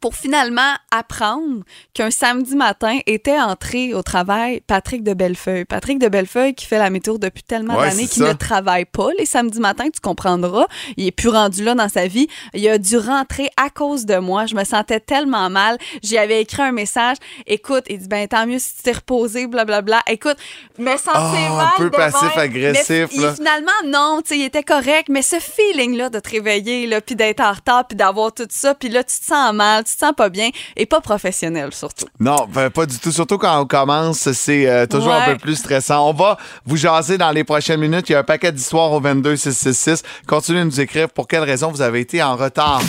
[0.00, 1.62] pour finalement apprendre
[1.94, 5.64] qu'un samedi matin était entré au travail Patrick de Bellefeuille.
[5.64, 9.08] Patrick de Bellefeuille qui fait la météo depuis tellement Ouais, d'années qu'il ne travaille pas
[9.18, 10.66] les samedis matins, tu comprendras.
[10.96, 12.28] Il est plus rendu là dans sa vie.
[12.54, 14.46] Il a dû rentrer à cause de moi.
[14.46, 15.76] Je me sentais tellement mal.
[16.02, 17.16] J'y avais écrit un message.
[17.46, 20.00] Écoute, il dit ben tant mieux si tu t'es reposé, blablabla.
[20.08, 20.36] Écoute,
[20.78, 21.66] je me sentais Ah, mal.
[21.66, 26.20] un peu passif-agressif, Mais finalement, non, tu sais, il était correct, mais ce feeling-là de
[26.20, 29.24] te réveiller, là, puis d'être en retard, puis d'avoir tout ça, puis là, tu te
[29.24, 32.06] sens mal, te sens pas bien, et pas professionnel, surtout.
[32.18, 33.12] Non, ben, pas du tout.
[33.12, 36.08] Surtout quand on commence, c'est euh, toujours un peu plus stressant.
[36.08, 38.08] On va vous jaser dans les prochaines minutes.
[38.08, 40.02] Il y a un paquet d'histoires au 22666.
[40.26, 42.80] Continuez de nous écrire pour quelle raison vous avez été en retard?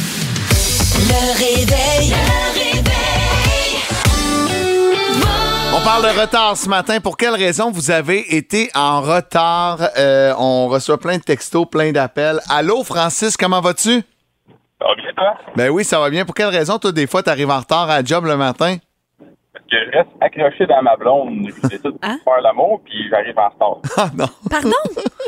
[0.97, 2.13] Le réveil.
[5.73, 6.99] On parle de retard ce matin.
[6.99, 9.79] Pour quelle raison vous avez été en retard?
[9.97, 12.39] Euh, on reçoit plein de textos, plein d'appels.
[12.49, 14.03] Allô, Francis, comment vas-tu?
[14.81, 15.33] Ça va bien, toi?
[15.55, 16.25] Ben oui, ça va bien.
[16.25, 18.77] Pour quelle raison, toi, des fois, t'arrives en retard à la job le matin?
[19.71, 21.47] Je reste accroché dans ma blonde.
[21.47, 22.19] Je décide de Hein?
[22.25, 23.77] faire l'amour, puis j'arrive en retard.
[23.97, 24.27] Ah non.
[24.49, 24.71] Pardon?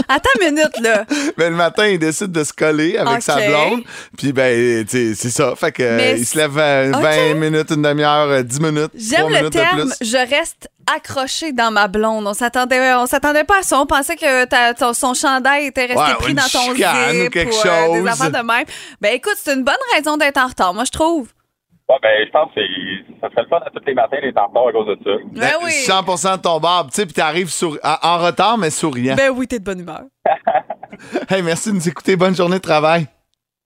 [0.09, 1.05] Attends une minute, là.
[1.37, 3.83] Ben, le matin, il décide de se coller avec sa blonde.
[4.17, 5.55] Puis, ben, tu sais, c'est ça.
[5.55, 7.01] Fait que, Mais euh, il se lève euh, Ok.
[7.01, 8.91] 20 minutes, une demi-heure, euh, 10 minutes.
[8.95, 10.07] J'aime le minutes de terme plus.
[10.09, 12.27] je reste accroché dans ma blonde.
[12.27, 13.79] On s'attendait on s'attendait pas à ça.
[13.79, 17.29] On pensait que ta- ton- son chandail était resté Ouais, pris dans ton zip ou
[17.29, 18.07] quelque euh, des chose.
[18.07, 18.65] affaires de même.
[18.99, 21.29] Ben écoute, c'est une bonne raison d'être en retard, moi je trouve.
[21.89, 24.37] Ouais, ben, je pense que c'est- ça serait le fun à tous les matins d'être
[24.37, 25.17] en retard à cause de ça.
[25.33, 25.71] Ben Ben, oui.
[25.71, 29.15] 100 de ton barbe, tu sais, puis t'arrives souri- en, en retard, mais souriant.
[29.15, 30.01] Ben oui, t'es de bonne humeur.
[31.29, 32.15] Hey, merci de nous écouter.
[32.15, 33.07] Bonne journée de travail.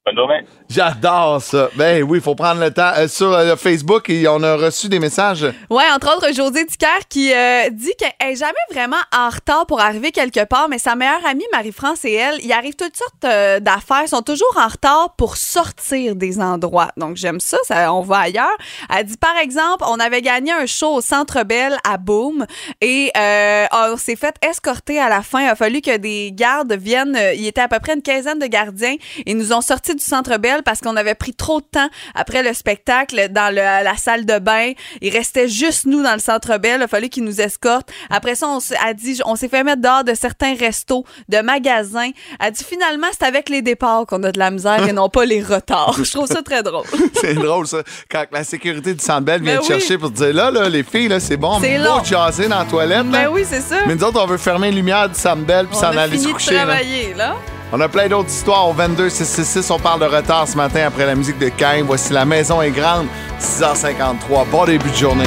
[0.08, 0.46] Bonne journée.
[0.70, 1.70] J'adore ça.
[1.76, 2.93] Ben oui, il faut prendre le temps.
[2.98, 5.46] Euh, sur euh, Facebook, et on a reçu des messages.
[5.70, 9.82] Ouais, entre autres, José Ducaire qui euh, dit qu'elle est jamais vraiment en retard pour
[9.82, 13.60] arriver quelque part, mais sa meilleure amie, Marie-France et elle, ils arrivent toutes sortes euh,
[13.60, 16.91] d'affaires, ils sont toujours en retard pour sortir des endroits.
[16.96, 18.58] Donc, j'aime ça, ça, on va ailleurs.
[18.96, 22.46] Elle dit, par exemple, on avait gagné un show au Centre Bell à Boom
[22.80, 25.41] et euh, on s'est fait escorter à la fin.
[25.41, 27.20] Il a fallu que des gardes viennent.
[27.36, 30.38] Il était à peu près une quinzaine de gardiens et nous ont sortis du Centre
[30.38, 34.26] Bell parce qu'on avait pris trop de temps après le spectacle dans le- la salle
[34.26, 34.72] de bain.
[35.02, 36.78] Il restait juste nous dans le Centre Bell.
[36.80, 37.90] Il a fallu qu'ils nous escortent.
[38.10, 41.40] Après ça, on s'est- a dit, on s'est fait mettre dehors de certains restos, de
[41.42, 42.10] magasins.
[42.40, 45.26] Elle dit finalement, c'est avec les départs qu'on a de la misère et non pas
[45.26, 45.96] les retards.
[46.04, 46.86] Je trouve ça très drôle.
[47.20, 47.80] C'est drôle, ça.
[48.10, 50.70] Quand la sécurité du Centre Bell vient Ben te chercher pour te dire là, là,
[50.70, 53.06] les filles, là, c'est bon, C'est beau jaser dans la toilette.
[53.08, 53.32] Ben là.
[53.32, 53.78] oui, c'est ça.
[53.88, 56.28] Mais nous autres, on veut fermer les lumières du Centre Bell puis s'en aller se
[56.28, 56.54] coucher.
[56.54, 56.64] là.
[56.66, 57.36] travailler, là.
[57.74, 59.72] On a plein d'autres histoires au 22 666.
[59.72, 61.84] On parle de retard ce matin après la musique de Cain.
[61.86, 63.08] Voici La Maison est grande,
[63.40, 64.50] 6h53.
[64.50, 65.26] Bon début de journée.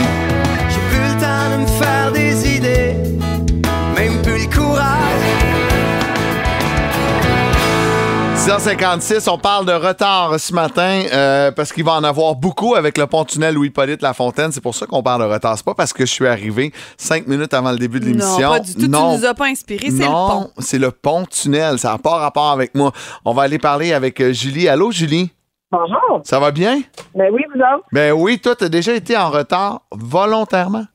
[8.40, 12.96] 6h56, on parle de retard ce matin euh, parce qu'il va en avoir beaucoup avec
[12.96, 14.50] le pont-tunnel Louis-Polyte Lafontaine.
[14.50, 15.58] C'est pour ça qu'on parle de retard.
[15.58, 18.40] C'est pas parce que je suis arrivé cinq minutes avant le début de l'émission.
[18.40, 18.86] Non, pas du tout.
[18.88, 19.12] Non.
[19.14, 20.50] Tu nous as pas inspiré, c'est le Non, pont.
[20.58, 21.78] c'est le pont-tunnel.
[21.78, 22.92] Ça n'a pas rapport avec moi.
[23.26, 24.68] On va aller parler avec euh, Julie.
[24.68, 25.30] Allô, Julie?
[25.70, 26.22] Bonjour.
[26.24, 26.80] Ça va bien?
[27.14, 27.84] Ben oui, vous autres?
[27.92, 30.86] Ben oui, toi, t'as déjà été en retard volontairement?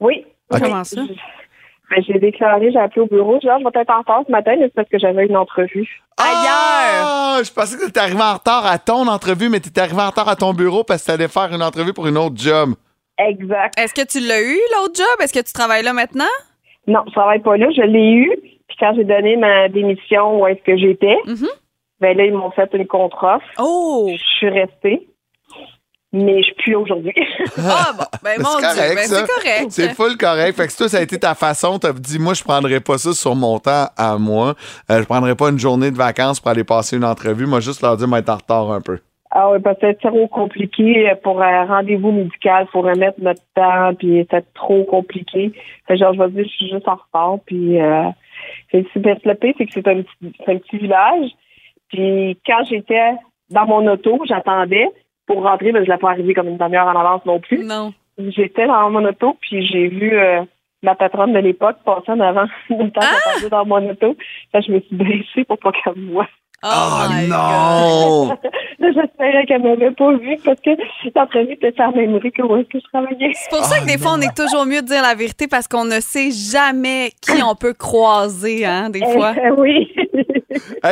[0.00, 0.26] Oui.
[0.50, 1.00] Comment ça?
[1.90, 3.40] Ben, j'ai déclaré, j'ai appelé au bureau.
[3.42, 6.00] Genre, je vais être en retard ce matin, mais c'est parce que j'avais une entrevue.
[6.16, 7.04] Ailleurs!
[7.04, 10.06] Ah, je pensais que t'étais arrivé en retard à ton entrevue, mais t'étais arrivé en
[10.10, 12.74] retard à ton bureau parce que t'allais faire une entrevue pour une autre job.
[13.18, 13.78] Exact.
[13.78, 15.16] Est-ce que tu l'as eu, l'autre job?
[15.20, 16.24] Est-ce que tu travailles là maintenant?
[16.86, 17.66] Non, je travaille pas là.
[17.74, 18.30] Je l'ai eu.
[18.68, 21.48] Puis quand j'ai donné ma démission où est-ce que j'étais, Mhm.
[22.00, 23.44] ben là, ils m'ont fait une contre-offre.
[23.58, 24.08] Oh!
[24.12, 25.08] Je suis restée.
[26.12, 27.12] Mais je suis plus là aujourd'hui.
[27.58, 29.66] Ah bon, ben C'est mon Dieu, correct, ben c'est correct.
[29.70, 30.56] C'est full correct.
[30.56, 32.98] Fait que si toi, ça a été ta façon, t'as dit, moi, je prendrais pas
[32.98, 34.54] ça sur mon temps à moi.
[34.90, 37.46] Euh, je prendrais pas une journée de vacances pour aller passer une entrevue.
[37.46, 38.98] Moi, juste leur dire, moi, être en retard un peu.
[39.30, 43.94] ah oui, parce que c'était trop compliqué pour un rendez-vous médical, pour remettre notre temps,
[43.96, 45.52] puis c'était trop compliqué.
[45.86, 48.04] Fait que genre, je vais dire, je suis juste en retard, puis euh,
[48.72, 51.30] c'est super le pire, c'est que c'est un, petit- c'est un petit village.
[51.88, 53.12] Puis quand j'étais
[53.50, 54.86] dans mon auto, j'attendais
[55.32, 57.64] pour rentrer, mais je l'ai pas arrivé comme une demi-heure en avance non plus.
[57.64, 57.92] Non.
[58.18, 60.42] J'étais dans mon auto, puis j'ai vu euh,
[60.82, 64.16] ma patronne de l'époque passer en avant de temps j'attendais dans mon auto.
[64.52, 66.26] Je me suis baissée pour pas qu'elle me voie.
[66.62, 67.28] Oh, Oh, God.
[67.28, 68.38] non!
[68.80, 70.70] J'espérais qu'elle m'avait pas vu parce que
[71.14, 73.32] l'entrevue était sur la même rue que où est-ce que je travaillais.
[73.34, 75.46] C'est pour ça que Ah, des fois, on est toujours mieux de dire la vérité
[75.48, 79.32] parce qu'on ne sait jamais qui on peut croiser, hein, des fois.
[79.42, 79.90] Euh, oui.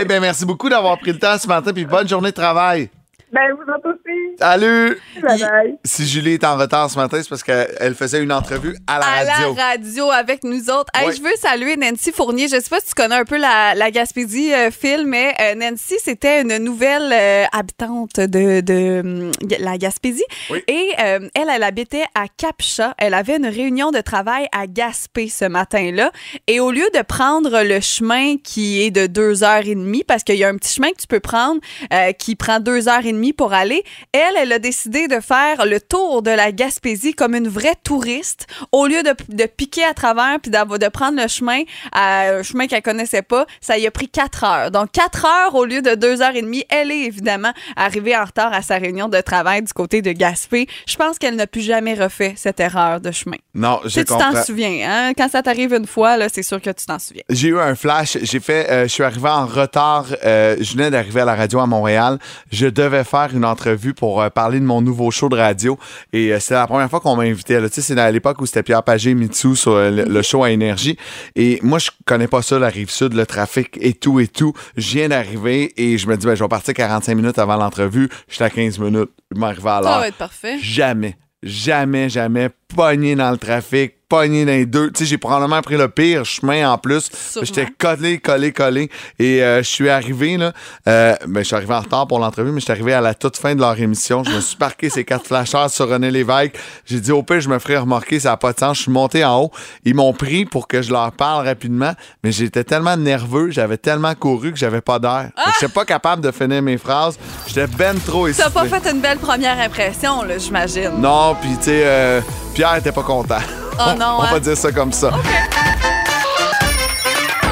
[0.00, 2.88] Eh ben, merci beaucoup d'avoir pris le temps ce matin, puis bonne journée de travail.
[3.32, 4.18] Ben, vous autres aussi.
[4.38, 4.98] Salut!
[5.22, 5.78] Bye bye.
[5.84, 9.06] Si Julie est en retard ce matin, c'est parce qu'elle faisait une entrevue à la
[9.06, 9.54] à radio.
[9.56, 10.90] la radio avec nous autres.
[10.94, 11.12] Hey.
[11.12, 12.48] Je veux saluer Nancy Fournier.
[12.48, 15.54] Je sais pas si tu connais un peu la, la Gaspésie, euh, Phil, mais euh,
[15.54, 19.22] Nancy, c'était une nouvelle euh, habitante de, de
[19.60, 20.24] la Gaspésie.
[20.50, 20.62] Oui.
[20.68, 22.94] Et euh, elle, elle habitait à Capcha.
[22.98, 26.12] Elle avait une réunion de travail à Gaspé ce matin-là.
[26.46, 30.22] Et au lieu de prendre le chemin qui est de deux heures et demie, parce
[30.24, 31.60] qu'il y a un petit chemin que tu peux prendre
[31.92, 35.66] euh, qui prend deux heures et demie pour aller, elle, elle a décidé de faire
[35.66, 38.46] le tour de la Gaspésie comme une vraie touriste.
[38.72, 42.66] Au lieu de, de piquer à travers puis d'avoir- de prendre le chemin, un chemin
[42.66, 44.70] qu'elle connaissait pas, ça y a pris quatre heures.
[44.70, 46.64] Donc, quatre heures au lieu de deux heures et demie.
[46.70, 50.66] Elle est évidemment arrivée en retard à sa réunion de travail du côté de Gaspé.
[50.86, 53.36] Je pense qu'elle n'a plus jamais refait cette erreur de chemin.
[53.54, 55.12] Non, je tu t'en souviens, hein?
[55.16, 57.22] Quand ça t'arrive une fois, là, c'est sûr que tu t'en souviens.
[57.28, 58.18] J'ai eu un flash.
[58.22, 58.70] J'ai fait.
[58.70, 60.06] euh, je suis arrivé en retard.
[60.24, 62.18] euh, je venais d'arriver à la radio à Montréal.
[62.52, 65.78] Je devais faire une entrevue pour euh, parler de mon nouveau show de radio.
[66.12, 67.58] Et euh, c'est la première fois qu'on m'a invité.
[67.62, 70.44] Tu sais, c'est à l'époque où c'était Pierre Pagé Mitsu sur euh, le, le show
[70.44, 70.96] à Énergie.
[71.36, 74.52] Et moi, je connais pas ça, la rive sud, le trafic et tout et tout.
[74.76, 78.08] Je viens d'arriver et je me dis, ben, je vais partir 45 minutes avant l'entrevue.
[78.28, 79.10] J'étais à 15 minutes.
[79.34, 80.00] Je m'arrivais à Ça l'heure.
[80.00, 80.58] va être parfait.
[80.60, 84.90] Jamais, jamais, jamais pogné dans le trafic, pogné dans les deux.
[84.90, 87.10] Tu sais, j'ai probablement pris le pire chemin en plus.
[87.42, 88.90] J'étais collé, collé, collé.
[89.18, 90.52] Et euh, je suis arrivé, là.
[90.86, 93.14] Euh, ben, je suis arrivé en retard pour l'entrevue, mais je suis arrivé à la
[93.14, 94.22] toute fin de leur émission.
[94.24, 96.58] Je me suis parqué ces quatre flashers sur René Lévesque.
[96.84, 98.76] J'ai dit, au pire, je me ferai remarquer, ça n'a pas de sens.
[98.76, 99.50] Je suis monté en haut.
[99.84, 104.14] Ils m'ont pris pour que je leur parle rapidement, mais j'étais tellement nerveux, j'avais tellement
[104.14, 105.30] couru que j'avais pas d'air.
[105.36, 107.18] Je n'étais pas capable de finir mes phrases.
[107.46, 108.68] J'étais ben trop T'as essoufflé.
[108.70, 110.92] pas fait une belle première impression, là, j'imagine.
[110.98, 112.20] Non, puis tu sais, euh,
[112.58, 113.38] Pierre était pas content.
[113.78, 114.32] Oh non, On hein?
[114.32, 115.12] va dire ça comme ça.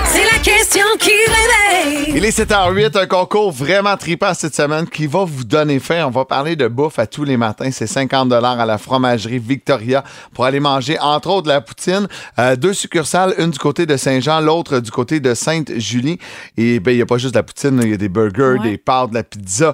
[0.06, 2.06] C'est la question qui réveille.
[2.06, 2.12] réveil.
[2.16, 6.06] Il est 7h08, un concours vraiment trippant cette semaine qui va vous donner faim.
[6.08, 7.70] On va parler de bouffe à tous les matins.
[7.70, 10.02] C'est 50 à la fromagerie Victoria
[10.34, 12.08] pour aller manger, entre autres, de la poutine.
[12.40, 16.18] Euh, deux succursales, une du côté de Saint-Jean, l'autre du côté de Sainte-Julie.
[16.56, 18.58] Et ben, il n'y a pas juste de la poutine, il y a des burgers,
[18.60, 18.70] Ouais.
[18.70, 19.72] des pâtes, de la pizza.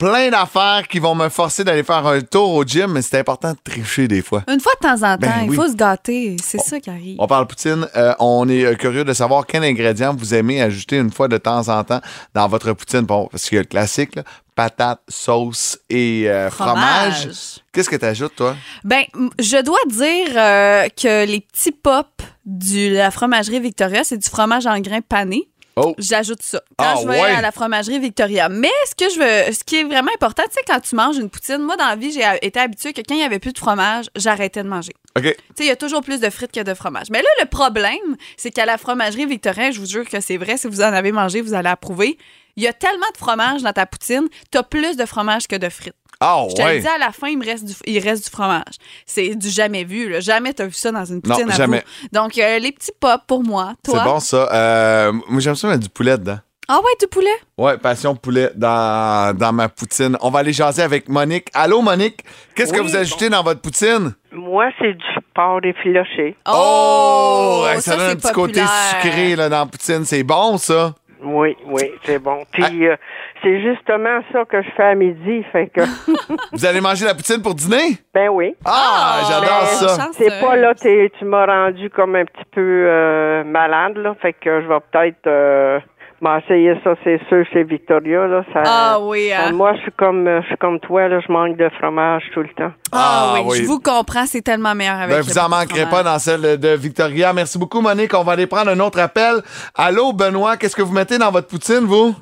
[0.00, 3.52] Plein d'affaires qui vont me forcer d'aller faire un tour au gym, mais c'est important
[3.52, 4.42] de tricher des fois.
[4.48, 5.56] Une fois de temps en temps, Ben il oui.
[5.56, 6.36] faut se gâter.
[6.42, 7.16] C'est ça qui arrive.
[7.18, 7.86] On parle poutine.
[7.94, 11.36] euh, on est euh, curieux de savoir quel ingrédient vous aimez ajouter une fois de
[11.36, 12.00] temps en temps
[12.34, 13.02] dans votre poutine.
[13.02, 14.22] Bon, parce qu'il y a le classique, là,
[14.56, 17.28] patates, sauce et euh, fromage.
[17.70, 18.56] Qu'est-ce que tu ajoutes, toi?
[18.84, 19.02] Ben,
[19.38, 22.08] je dois dire euh, que les petits pops
[22.46, 25.46] de la fromagerie Victoria, c'est du fromage en grains pané.
[25.82, 25.94] Oh.
[25.98, 27.30] J'ajoute ça quand Ah, je vais ouais.
[27.30, 28.48] à la fromagerie Victoria.
[28.48, 31.16] Mais ce que je veux, ce qui est vraiment important, tu sais, quand tu manges
[31.18, 33.52] une poutine, moi dans la vie, j'ai été habituée que quand il n'y avait plus
[33.52, 34.92] de fromage, j'arrêtais de manger.
[35.16, 35.24] OK.
[35.24, 37.06] Tu sais, il y a toujours plus de frites que de fromage.
[37.10, 40.56] Mais là, le problème, c'est qu'à la fromagerie Victoria, je vous jure que c'est vrai,
[40.56, 42.18] si vous en avez mangé, vous allez approuver.
[42.60, 45.56] Il y a tellement de fromage dans ta poutine, tu as plus de fromage que
[45.56, 45.94] de frites.
[46.20, 46.80] Ah, Je te le ouais.
[46.80, 48.74] dis, à la fin, il me reste du, il reste du fromage.
[49.06, 50.10] C'est du jamais vu.
[50.10, 50.20] Là.
[50.20, 51.82] Jamais tu as vu ça dans une poutine Non, à jamais.
[52.02, 52.08] vous.
[52.12, 53.72] Donc, euh, les petits pops pour moi.
[53.86, 54.04] C'est Toi?
[54.04, 54.46] bon, ça.
[54.52, 56.38] Euh, moi, j'aime ça mettre du poulet dedans.
[56.68, 57.30] Ah ouais, du poulet?
[57.56, 60.16] Ouais, passion poulet dans, dans ma poutine.
[60.20, 61.48] On va aller jaser avec Monique.
[61.54, 62.20] Allô, Monique?
[62.54, 64.12] Qu'est-ce que vous ajoutez dans votre poutine?
[64.30, 66.36] Moi, c'est du porc effiloché.
[66.46, 67.64] Oh!
[67.66, 70.04] Hey, ça, donne un c'est petit côté sucré là, dans la poutine.
[70.04, 70.94] C'est bon, ça?
[71.22, 72.44] Oui, oui, c'est bon.
[72.52, 72.92] Puis, Ah.
[72.92, 72.96] euh,
[73.42, 75.44] c'est justement ça que je fais à midi.
[75.52, 75.80] Fait que,
[76.52, 77.98] Vous allez manger la poutine pour dîner?
[78.14, 78.54] ben oui.
[78.64, 80.08] Ah, j'adore Mais ça.
[80.12, 84.14] C'est pas là, t'es- tu m'as rendu comme un petit peu euh, malade, là.
[84.20, 85.78] Fait que je vais peut-être euh,
[86.20, 88.44] m'essayer ça, c'est sûr, chez Victoria, là.
[88.52, 89.52] Ça, Ah oui, ça- hein?
[89.52, 91.20] Moi, je suis comme euh, je suis comme toi, là.
[91.26, 92.72] Je manque de fromage tout le temps.
[92.92, 93.58] Ah, Ah, oui, oui.
[93.58, 95.90] je vous comprends, c'est tellement meilleur avec Ben, vous en manquerez fromage.
[95.90, 97.32] pas dans celle de Victoria.
[97.32, 98.12] Merci beaucoup, Monique.
[98.14, 99.36] On va aller prendre un autre appel.
[99.74, 102.14] Allô, Benoît, qu'est-ce que vous mettez dans votre poutine, vous?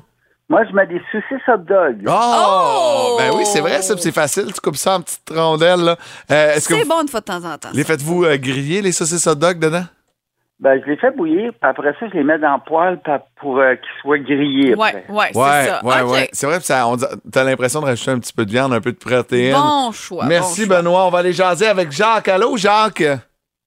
[0.51, 1.97] Moi, je mets des saucisses hot dog.
[2.07, 2.11] Oh!
[2.11, 3.15] Oh!
[3.19, 4.45] Ben oui, c'est vrai, ça, puis c'est facile.
[4.51, 5.79] Tu coupes ça en petites rondelles.
[5.81, 5.95] là.
[6.31, 7.69] Euh, Est-ce que C'est vous- bon une fois de temps en temps.
[7.71, 9.83] les faites-vous euh, griller, les saucisses hot dog dedans?
[10.61, 12.99] Ben, je les fais bouillir, puis après ça, je les mets dans le poêle
[13.39, 14.75] pour euh, qu'ils soient grillés.
[14.75, 15.03] Ouais, après.
[15.09, 15.85] ouais, c'est Ouais, ça.
[15.85, 16.29] ouais, ouais.
[16.33, 18.81] C'est vrai, puis ça, on t'as l'impression de rajouter un petit peu de viande, un
[18.81, 19.53] peu de protéines.
[19.53, 20.25] Bon choix.
[20.25, 20.81] Merci, bon choix.
[20.81, 21.05] Benoît.
[21.07, 22.27] On va aller jaser avec Jacques.
[22.27, 23.03] Allô, Jacques?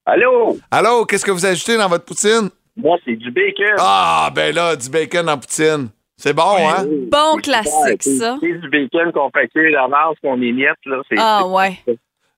[0.04, 0.58] Allô?
[0.70, 2.50] Allô, qu'est-ce que vous ajoutez dans votre poutine?
[2.76, 3.76] Moi, c'est du bacon.
[3.78, 5.88] Ah, ben là, du bacon en poutine.
[6.18, 6.84] C'est bon, hein?
[7.10, 8.36] Bon classique, ça.
[8.40, 10.98] C'est du bacon qu'on fait cuire d'avance, qu'on émiette, là.
[11.16, 11.78] Ah ouais.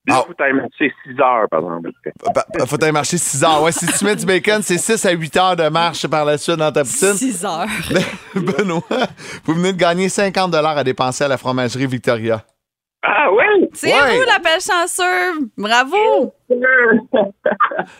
[0.07, 0.25] Là, Ah.
[0.27, 1.91] faut t'aller marcher 6 heures, par exemple.
[2.35, 3.63] Bah, bah, Faut aller marcher 6 heures.
[3.63, 6.37] Ouais, si tu mets du bacon, c'est 6 à 8 heures de marche par la
[6.37, 7.15] suite dans ta poutine.
[7.15, 7.67] 6 heures.
[8.35, 8.83] Benoît,
[9.45, 12.45] vous venez de gagner 50 à dépenser à la fromagerie Victoria.
[13.07, 13.69] Ah oui!
[13.75, 14.17] C'est Ouais.
[14.17, 15.49] vous l'appel chanceux.
[15.59, 16.33] Bravo.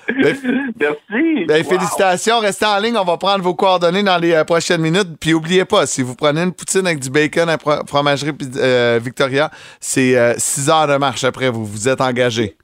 [0.09, 0.37] Ben,
[0.79, 1.45] Merci!
[1.47, 1.69] ben, Wow.
[1.71, 2.97] Félicitations, restez en ligne.
[2.97, 5.17] On va prendre vos coordonnées dans les euh, prochaines minutes.
[5.21, 9.51] Puis oubliez pas, si vous prenez une poutine avec du bacon à fromagerie euh, Victoria,
[9.81, 11.51] c'est 6 heures de marche après.
[11.51, 12.57] Vous vous êtes engagé.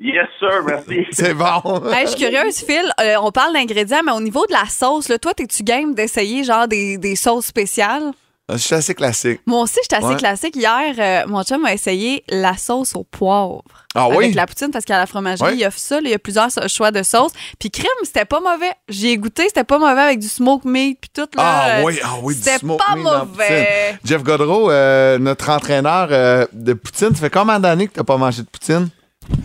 [0.00, 1.06] Yes, sir, merci.
[1.12, 1.82] C'est bon.
[1.92, 2.92] Hey, je suis curieuse, Phil.
[3.00, 6.44] Euh, on parle d'ingrédients, mais au niveau de la sauce, là, toi, t'es-tu game d'essayer
[6.44, 8.12] genre des, des sauces spéciales?
[8.50, 9.40] Je suis assez classique.
[9.44, 10.16] Moi aussi, j'étais assez Ouais.
[10.16, 10.56] classique.
[10.56, 13.62] Hier, euh, mon chum a essayé la sauce au poivre.
[13.94, 14.32] Ah avec oui?
[14.32, 15.54] la poutine, parce qu'à la fromagerie, Ouais.
[15.54, 15.96] il y a ça.
[15.96, 17.32] là, Il y a plusieurs choix de sauce.
[17.58, 18.72] Puis crème, c'était pas mauvais.
[18.88, 21.28] J'y ai goûté, c'était pas mauvais avec du smoke meat, puis tout.
[21.36, 23.98] Là, Ah euh, oui, ah oui, du C'était smoke pas meat mauvais.
[24.04, 28.16] Jeff Godreau, euh, notre entraîneur euh, de poutine, ça fait combien d'années que t'as pas
[28.16, 28.88] mangé de poutine?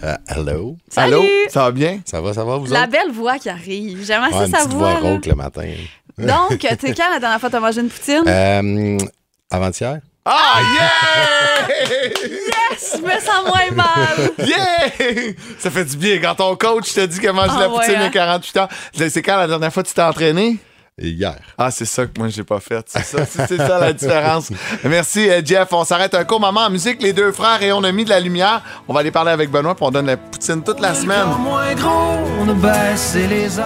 [0.02, 0.78] Euh, hello.
[0.88, 1.16] Salut!
[1.16, 1.24] Allô?
[1.50, 2.00] Ça va bien?
[2.06, 2.92] Ça va, ça va, vous La autres?
[2.92, 4.02] belle voix qui arrive.
[4.06, 4.94] J'aime assez Ouais, sa voix.
[4.96, 5.68] voix rauque le matin.
[6.17, 8.23] Donc, t'es quand la dernière fois que t'as mangé une poutine?
[8.28, 8.97] Euh,
[9.49, 9.99] avant-hier?
[10.26, 11.67] Ah, yeah!
[11.89, 14.32] Yes, je me sens moins mal.
[14.39, 15.34] Yeah!
[15.60, 17.93] Ça fait du bien quand ton coach t'a dit qu'il a mangé Ah la poutine
[17.93, 18.10] y a hein?
[18.10, 18.69] 48 heures.
[18.93, 20.60] C'est quand la dernière fois que tu t'es entraîné?
[21.02, 21.38] Hier.
[21.58, 22.86] Ah, c'est ça que moi, j'ai pas fait.
[22.88, 24.52] C'est ça, c'est ça la différence.
[24.84, 25.70] Merci, euh, Jeff.
[25.72, 27.02] On s'arrête un court moment en musique.
[27.02, 28.62] Les deux frères et on a mis de la lumière.
[28.88, 31.26] On va aller parler avec Benoît puis on donne la poutine toute la semaine.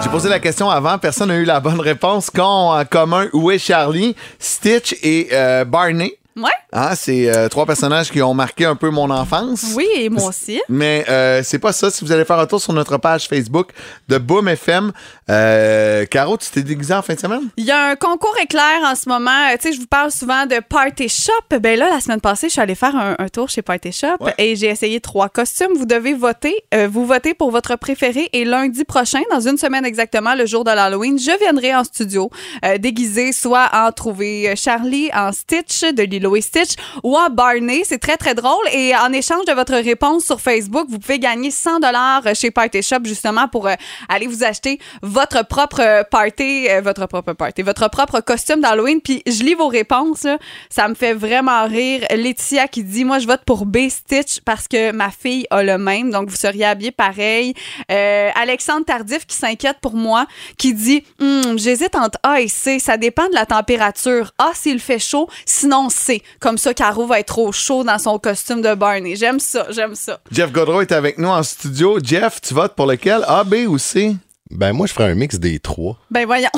[0.02, 0.96] J'ai posé la question avant.
[0.96, 2.30] Personne n'a eu la bonne réponse.
[2.30, 6.17] Qu'ont en commun Où est Charlie, Stitch et euh, Barney?
[6.42, 6.50] Ouais.
[6.72, 9.72] Hein, c'est euh, trois personnages qui ont marqué un peu mon enfance.
[9.74, 10.60] Oui, et moi aussi.
[10.68, 11.90] Mais euh, c'est pas ça.
[11.90, 13.70] Si vous allez faire un tour sur notre page Facebook
[14.08, 14.92] de Boom FM,
[15.30, 17.48] euh, Caro, tu t'es déguisé en fin de semaine?
[17.56, 19.48] Il y a un concours éclair en ce moment.
[19.60, 21.32] Tu sais, je vous parle souvent de Party Shop.
[21.60, 24.16] Ben là, la semaine passée, je suis allée faire un, un tour chez Party Shop
[24.20, 24.34] Ouais.
[24.38, 25.72] et j'ai essayé trois costumes.
[25.76, 26.54] Vous devez voter.
[26.90, 30.70] Vous votez pour votre préféré et lundi prochain, dans une semaine exactement, le jour de
[30.70, 32.30] l'Halloween, je viendrai en studio
[32.64, 37.82] euh, déguisé soit en trouver Charlie en Stitch de Lilo Lilo et Stitch ou Barney.
[37.84, 38.64] C'est très, très drôle.
[38.72, 42.82] Et en échange de votre réponse sur Facebook, vous pouvez gagner 100 dollars chez Party
[42.82, 43.74] Shop justement pour euh,
[44.08, 49.00] aller vous acheter votre propre party, euh, votre propre party, votre propre costume d'Halloween.
[49.00, 50.26] Puis je lis vos réponses.
[50.68, 52.02] Ça me fait vraiment rire.
[52.10, 55.78] Laetitia qui dit, moi, je vote pour B Stitch parce que ma fille a le
[55.78, 56.10] même.
[56.10, 57.54] Donc, vous seriez habillés pareil.
[57.90, 62.78] Euh, Alexandre Tardif qui s'inquiète pour moi, qui dit, Hum, j'hésite entre A et C.
[62.78, 64.32] Ça dépend de la température.
[64.38, 65.28] A, s'il fait chaud.
[65.46, 66.17] Sinon, C.
[66.40, 69.16] Comme ça, Caro va être au chaud dans son costume de Barney.
[69.16, 70.18] J'aime ça, j'aime ça.
[70.30, 71.98] Jeff Godreau est avec nous en studio.
[72.02, 73.24] Jeff, tu votes pour lequel?
[73.26, 74.16] A, B ou C?
[74.50, 75.98] Ben, moi, je ferais un mix des trois.
[76.10, 76.48] Ben voyons.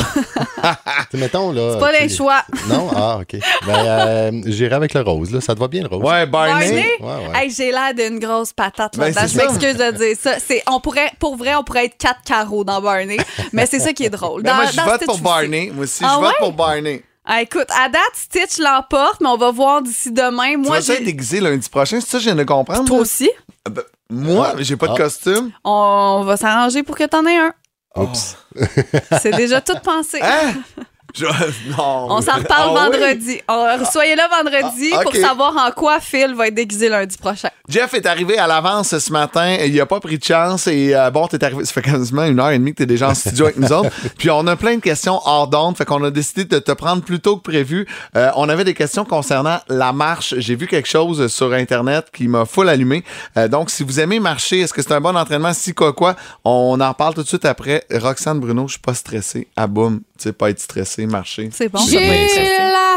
[1.12, 1.72] Mettons, là.
[1.72, 2.43] C'est pas les choix.
[2.68, 2.89] Non?
[2.95, 3.37] Ah, OK.
[3.66, 5.41] Ben, euh, j'irai avec le rose, là.
[5.41, 6.05] Ça te va bien, le rose?
[6.05, 6.85] Ouais, Barney?
[7.01, 7.30] Ouais, ouais.
[7.35, 8.97] Hey, j'ai l'air d'une grosse patate.
[8.97, 9.22] Ben, là-dedans.
[9.26, 10.35] c'est je m'excuse de dire ça.
[10.39, 13.16] C'est, on pourrait, pour vrai, on pourrait être quatre carreaux dans Barney,
[13.53, 14.43] mais c'est ça qui est drôle.
[14.43, 15.18] Ben, moi, je vote pour.
[15.18, 15.70] Barney.
[15.74, 16.35] Moi aussi, Ah je vote ouais?
[16.39, 17.03] pour Barney.
[17.33, 20.51] Ah, écoute, à date, Stitch l'emporte, mais on va voir d'ici demain.
[20.51, 22.85] Tu Moi, vas être déguisé lundi prochain, c'est ça que je viens de comprendre?
[22.87, 23.03] Toi là?
[23.03, 23.31] aussi?
[23.70, 24.97] Ben, moi, j'ai pas de Ah.
[24.97, 25.53] costume.
[25.62, 27.53] On va s'arranger pour que t'en aies un.
[27.97, 28.37] Oups.
[29.22, 30.18] C'est déjà tout pensé.
[30.20, 30.55] Hein?
[31.17, 31.25] Je-
[31.77, 32.07] Non.
[32.11, 33.41] On s'en reparle Ah vendredi.
[33.49, 37.49] On- Soyez là vendredi Ah, pour savoir en quoi Phil va être déguisé lundi prochain.
[37.69, 39.57] Jeff est arrivé à l'avance ce matin.
[39.65, 40.67] Il a pas pris de chance.
[40.67, 41.65] Et euh, bon, t'es arrivé.
[41.65, 43.91] Ça fait quasiment une heure et demie que t'es déjà en studio avec nous autres.
[44.19, 45.77] Puis on a plein de questions hors d'onde.
[45.77, 47.87] Fait qu'on a décidé de te prendre plus tôt que prévu.
[48.17, 50.35] Euh, on avait des questions concernant la marche.
[50.39, 53.05] J'ai vu quelque chose sur Internet qui m'a full allumé.
[53.37, 55.53] Euh, donc, si vous aimez marcher, est-ce que c'est un bon entraînement?
[55.53, 56.17] Si quoi, quoi?
[56.45, 57.85] On en parle tout de suite après.
[57.93, 59.47] Roxane Bruno, je suis pas stressé.
[59.57, 60.01] Ah boum.
[60.19, 61.51] Tu sais, pas être stressé, marcher.
[61.53, 61.80] C'est bon.
[61.88, 62.96] J'ai la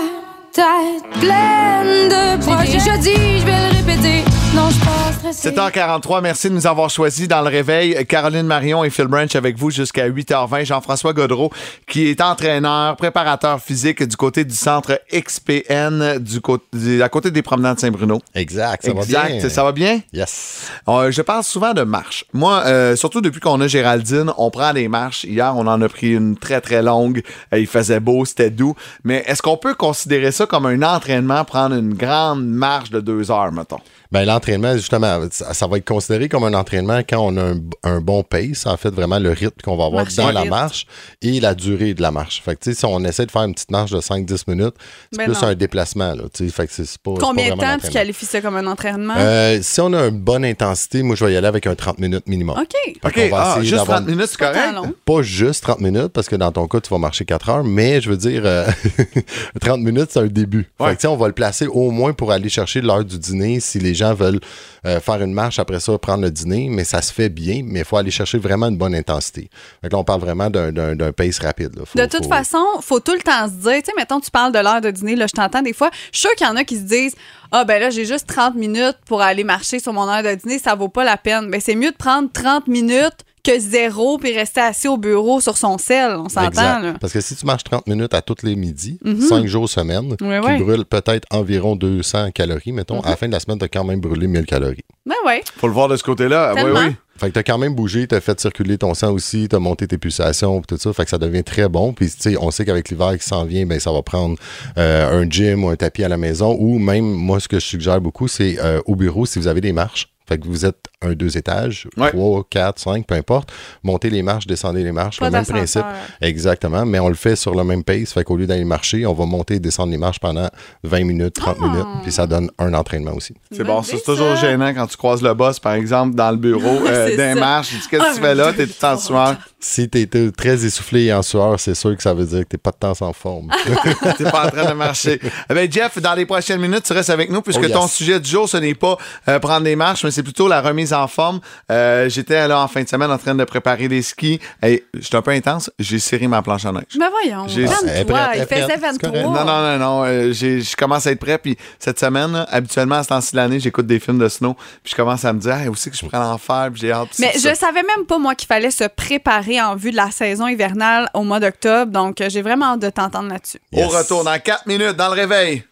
[0.52, 2.80] tête pleine de projets.
[2.80, 4.24] Je dis, je vais le répéter.
[4.56, 5.52] Non, je pas stressée.
[5.52, 8.06] 7h43, merci de nous avoir choisis dans le réveil.
[8.06, 10.66] Caroline Marion et Phil Branch avec vous jusqu'à 8h20.
[10.66, 11.52] Jean-François Godreau,
[11.88, 17.42] qui est entraîneur, préparateur physique du côté du centre XPN, du côté, à côté des
[17.42, 18.22] promenades Saint-Bruno.
[18.34, 19.22] Exact, ça exact.
[19.22, 19.50] va bien.
[19.50, 20.00] Ça va bien?
[20.12, 20.68] Yes.
[20.88, 22.26] Euh, je parle souvent de marche.
[22.34, 25.24] Moi, euh, surtout depuis qu'on a Géraldine, on prend des marches.
[25.24, 27.22] Hier, on en a pris une très, très longue.
[27.54, 28.76] Euh, il faisait beau, c'était doux.
[29.04, 33.32] Mais est-ce qu'on peut considérer ça comme un entraînement, prendre une grande marche de deux
[33.32, 33.80] heures, mettons?
[34.14, 37.58] Ben, l'entraînement, justement, ça, ça va être considéré comme un entraînement quand on a un,
[37.82, 40.86] un bon pace, en fait, vraiment le rythme qu'on va avoir Marcher dans la marche
[41.24, 42.44] et la durée de la marche.
[42.46, 44.76] Fait que, si on essaie de faire une petite marche de 5-10 minutes,
[45.12, 45.48] c'est Ben plus non.
[45.48, 46.54] un déplacement, là, tu sais.
[46.54, 47.16] Fait que c'est pas.
[47.20, 49.16] Combien de temps tu qualifies ça comme un entraînement?
[49.18, 51.98] Euh, si on a une bonne intensité, moi, je vais y aller avec un 30
[51.98, 52.56] minutes minimum.
[52.56, 52.68] OK.
[52.84, 54.96] Fait OK, qu'on va ah, essayer juste d'avoir 30 minutes, c'est correct?
[55.06, 58.00] Pas juste 30 minutes, parce que dans ton cas, tu vas marcher 4 heures, mais
[58.00, 58.68] je veux dire, euh,
[59.60, 60.70] 30 minutes, c'est un début.
[60.80, 60.92] Ouais.
[60.92, 63.80] Fait que, on va le placer au moins pour aller chercher l'heure du dîner si
[63.80, 64.42] les gens veulent
[64.86, 67.80] euh, faire une marche après ça, prendre le dîner, mais ça se fait bien, mais
[67.80, 69.50] il faut aller chercher vraiment une bonne intensité.
[69.82, 71.78] Que là, on parle vraiment d'un- pace rapide.
[71.78, 71.84] là.
[71.86, 74.32] Faut- De toute faut- façon, faut tout le temps se dire, tu sais, mettons, tu
[74.32, 75.90] parles de l'heure de dîner, là, je t'entends des fois.
[76.12, 77.16] Je suis sûre qu'il y en a qui se disent,
[77.52, 80.58] ah, ben là, j'ai juste 30 minutes pour aller marcher sur mon heure de dîner,
[80.60, 81.50] ça vaut pas la peine.
[81.52, 85.58] Ben, c'est mieux de prendre 30 minutes que zéro puis rester assis au bureau sur
[85.58, 86.16] son sel.
[86.18, 86.94] On s'entend.
[87.00, 89.20] Parce que si tu marches 30 minutes à tous les midis, Mhm.
[89.22, 90.58] 5 jours semaine, ouais.
[90.60, 93.06] brûlent peut-être environ 200 calories, mettons, Mhm.
[93.06, 94.86] à la fin de la semaine, tu as quand même brûlé 1000 calories.
[95.06, 95.44] Ben ouais.
[95.58, 96.54] Faut le voir de ce côté-là.
[96.56, 96.80] Oui, Tellement.
[96.80, 96.96] oui.
[97.18, 99.98] Fait que t'as quand même bougé, t'as fait circuler ton sang aussi, t'as monté tes
[100.00, 100.92] pulsations, pis tout ça.
[100.94, 101.94] Fait que ça devient très bon.
[101.94, 104.36] Puis, tu sais, on sait qu'avec l'hiver qui s'en vient, ben, ça va prendre
[104.80, 106.56] euh, un gym ou un tapis à la maison.
[106.60, 109.62] Ou même, moi, ce que je suggère beaucoup, c'est euh, au bureau, si vous avez
[109.62, 110.08] des marches.
[110.28, 112.10] Fait que vous êtes un deux étages, Ouais.
[112.12, 113.52] trois, quatre, cinq, peu importe.
[113.84, 115.84] Montez les marches, descendez les marches, Pas le même principe.
[116.22, 116.86] Exactement.
[116.86, 118.14] Mais on le fait sur le même pace.
[118.14, 120.50] Fait qu'au lieu d'aller marcher, on va monter et descendre les marches pendant
[120.84, 121.66] 20 minutes, 30 Ah.
[121.68, 121.88] minutes.
[122.04, 123.34] Puis ça donne un entraînement aussi.
[123.52, 126.38] C'est bon, ça, c'est toujours gênant quand tu croises le boss, par exemple, dans le
[126.38, 127.72] bureau, euh, d'un marche.
[127.72, 128.54] Qu'est-ce que tu fais là?
[128.54, 129.36] T'es tout en sueur.
[129.60, 132.50] Si t'es t'es très essoufflé et en sueur, c'est sûr que ça veut dire que
[132.50, 133.50] t'es pas de temps en forme.
[134.18, 135.20] T'es pas en train de marcher.
[135.50, 137.72] Eh ben, Jeff, dans les prochaines minutes, tu restes avec nous puisque Oh, yes.
[137.72, 138.98] ton sujet du jour, ce n'est pas
[139.30, 141.42] euh, prendre des marches, mais c'est plutôt la remise en forme.
[141.70, 144.40] Euh, J'étais là en fin de semaine en train de préparer des skis.
[144.62, 145.70] Et j'étais un peu intense.
[145.80, 146.84] J'ai serré ma planche à neige.
[146.98, 147.48] Ben voyons.
[147.50, 148.18] J'ai- Elle est Calme-toi.
[148.18, 148.60] prête, elle Il est prête.
[148.64, 149.10] faisait C'est 23.
[149.10, 149.26] correct.
[149.26, 150.04] Non, non, non, non.
[150.06, 151.38] euh, je commence à être prêt.
[151.38, 154.54] Puis cette semaine, là, habituellement, à ce temps-ci de l'année, j'écoute des films de snow.
[154.84, 156.70] Puis je commence à me dire, hey, c'est que je pourrais en faire?
[156.72, 157.10] Puis j'ai hâte.
[157.20, 157.56] Mais je ça.
[157.56, 161.24] savais même pas, moi, qu'il fallait se préparer en vue de la saison hivernale au
[161.24, 161.92] mois d'octobre.
[161.92, 163.60] Donc, euh, j'ai vraiment hâte de t'entendre là-dessus.
[163.74, 165.64] Au retour dans 4 minutes dans le réveil.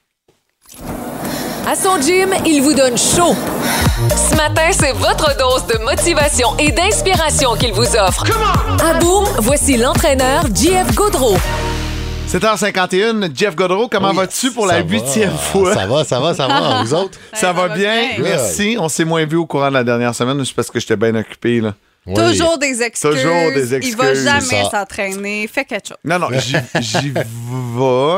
[1.68, 3.36] À son gym, il vous donne chaud.
[4.10, 8.26] Ce matin, c'est votre dose de motivation et d'inspiration qu'il vous offre.
[8.84, 11.36] À Boom, voici l'entraîneur JF Gaudreau.
[12.28, 14.88] 7h51, Jeff Godreau, comment Oui, vas-tu pour la ça va.
[14.90, 15.74] huitième fois?
[15.74, 16.82] Ça va, ça va, ça va.
[16.84, 17.20] Vous autres?
[17.34, 18.24] Ça va bien, bien.
[18.24, 18.78] merci.
[18.80, 21.14] On s'est moins vu au courant de la dernière semaine, juste parce que j'étais bien
[21.16, 21.60] occupé.
[21.60, 21.74] Là?
[22.08, 22.16] Oui.
[22.16, 23.12] Toujours des excuses.
[23.12, 24.24] Toujours des Il va excuses.
[24.26, 25.48] jamais s'entraîner.
[25.48, 25.98] Fais quelque chose.
[26.04, 26.30] Non, non,
[26.80, 27.24] j'y vais,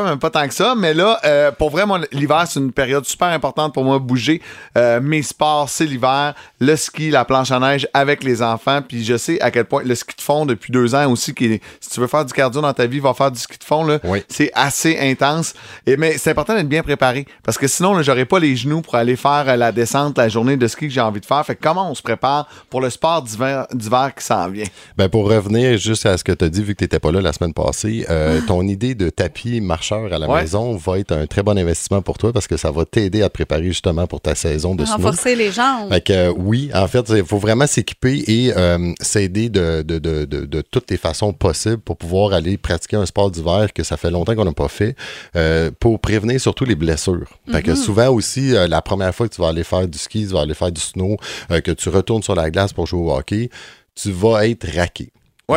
[0.06, 0.74] même pas tant que ça.
[0.76, 4.42] Mais là, euh, pour vrai, l'hiver, c'est une période super importante pour moi, bouger.
[4.78, 6.34] Euh, mes sports, c'est l'hiver.
[6.62, 8.82] Le ski, la planche à neige avec les enfants.
[8.82, 11.46] Puis je sais à quel point le ski de fond, depuis deux ans aussi, qui
[11.46, 13.64] est- si tu veux faire du cardio dans ta vie, va faire du ski de
[13.66, 13.84] fond.
[13.84, 14.00] là.
[14.30, 15.54] C'est assez intense.
[15.86, 17.26] Et, mais c'est important d'être bien préparé.
[17.44, 20.56] Parce que sinon, j'aurais pas les genoux pour aller faire euh, la descente, la journée
[20.56, 21.46] de ski que j'ai envie de faire.
[21.46, 24.66] Fait que comment on se prépare pour le sport d'hiver d'hiver qui s'en vient?
[24.98, 27.12] Ben pour revenir juste à ce que tu as dit, vu que tu n'étais pas
[27.12, 30.42] là la semaine passée, euh, ton idée de tapis marcheur à la Ouais.
[30.42, 33.30] maison va être un très bon investissement pour toi parce que ça va t'aider à
[33.30, 34.96] te préparer justement pour ta saison de snow.
[34.96, 35.90] Renforcer les jambes.
[35.92, 40.00] Fait que, euh, oui, en fait, il faut vraiment s'équiper et euh, s'aider de, de,
[40.00, 43.84] de, de, de toutes les façons possibles pour pouvoir aller pratiquer un sport d'hiver que
[43.84, 44.96] ça fait longtemps qu'on n'a pas fait,
[45.36, 47.28] euh, pour prévenir surtout les blessures.
[47.52, 47.76] Fait que Mhm.
[47.78, 50.42] souvent aussi, euh, la première fois que tu vas aller faire du ski, tu vas
[50.42, 51.18] aller faire du snow,
[51.52, 53.50] euh, que tu retournes sur la glace pour jouer au hockey,
[53.96, 55.12] tu vas être raqué.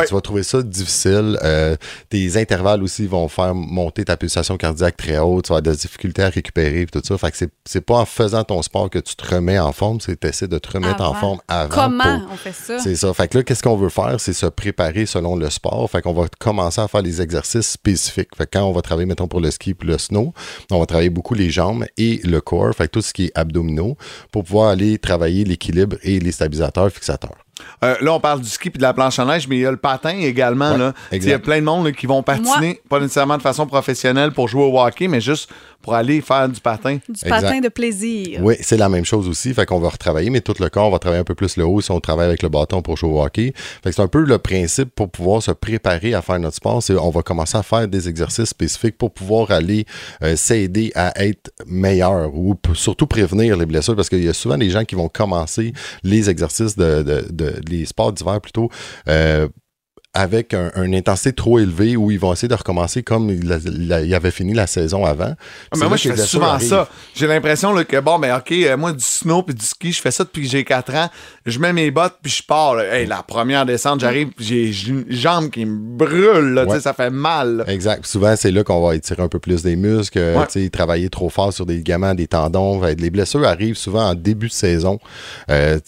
[0.05, 1.39] Tu vas trouver ça difficile.
[1.43, 1.77] Euh,
[2.09, 5.45] tes intervalles aussi vont faire monter ta pulsation cardiaque très haute.
[5.45, 7.17] Tu vas avoir de la difficulté à récupérer et tout ça.
[7.17, 10.01] Fait que c'est, c'est pas en faisant ton sport que tu te remets en forme,
[10.01, 11.73] c'est t'essaies de te remettre en forme avant.
[11.73, 12.79] Comment pour- on fait ça?
[12.79, 13.13] C'est ça.
[13.13, 14.19] Fait que là, qu'est-ce qu'on veut faire?
[14.19, 15.89] C'est se préparer selon le sport.
[15.89, 18.35] Fait qu'on va commencer à faire des exercices spécifiques.
[18.37, 20.33] Fait que quand on va travailler, mettons, pour le ski puis le snow,
[20.69, 22.73] on va travailler beaucoup les jambes et le corps.
[22.75, 23.95] Fait que tout ce qui est abdominaux
[24.33, 27.37] pour pouvoir aller travailler l'équilibre et les stabilisateurs fixateurs.
[27.83, 29.65] Euh, là, on parle du ski puis de la planche à neige, mais il y
[29.65, 30.71] a le patin également.
[30.71, 30.93] Ouais, là.
[31.11, 31.27] exact.
[31.27, 34.31] Il y a plein de monde là, qui vont patiner, pas nécessairement de façon professionnelle
[34.31, 35.49] pour jouer au hockey, mais juste
[35.81, 36.97] pour aller faire du patin.
[37.07, 38.39] Du patin de plaisir.
[38.43, 39.53] Oui, c'est la même chose aussi.
[39.53, 41.65] Fait qu'on va retravailler, mais tout le corps, on va travailler un peu plus le
[41.65, 43.53] haut si on travaille avec le bâton pour jouer au hockey.
[43.55, 46.83] Fait que c'est un peu le principe pour pouvoir se préparer à faire notre sport.
[46.83, 49.85] C'est on va commencer à faire des exercices spécifiques pour pouvoir aller
[50.23, 54.57] euh, s'aider à être meilleur ou surtout prévenir les blessures parce qu'il y a souvent
[54.57, 55.73] des gens qui vont commencer
[56.03, 58.69] les exercices de, de- de- les sports d'hiver plutôt.
[59.07, 59.47] euh,
[60.17, 64.31] avec un- une intensité trop élevée où ils vont essayer de recommencer comme il, avait
[64.31, 65.33] fini la saison avant.
[65.71, 66.67] Ah, mais moi, je fais souvent arrivent.
[66.69, 66.89] ça.
[67.15, 70.11] J'ai l'impression que, bon, ben, OK, euh, moi, du snow puis du ski, je fais
[70.11, 71.09] ça depuis que j'ai 4 ans.
[71.45, 72.75] Je mets mes bottes puis je pars.
[72.75, 72.83] là.
[72.95, 76.53] Hey, la première descente, j'arrive, puis j'ai une jambe qui me brûle.
[76.53, 76.81] là, tu sais, Ouais.
[76.81, 77.57] Ça fait mal.
[77.57, 77.63] là.
[77.67, 78.05] Exact.
[78.05, 80.69] Souvent, c'est là qu'on va étirer un peu plus des muscles, euh, Ouais.
[80.69, 82.81] travailler trop fort sur des ligaments, des tendons.
[82.81, 84.99] Les blessures arrivent souvent en début de saison.
[85.51, 85.79] Euh,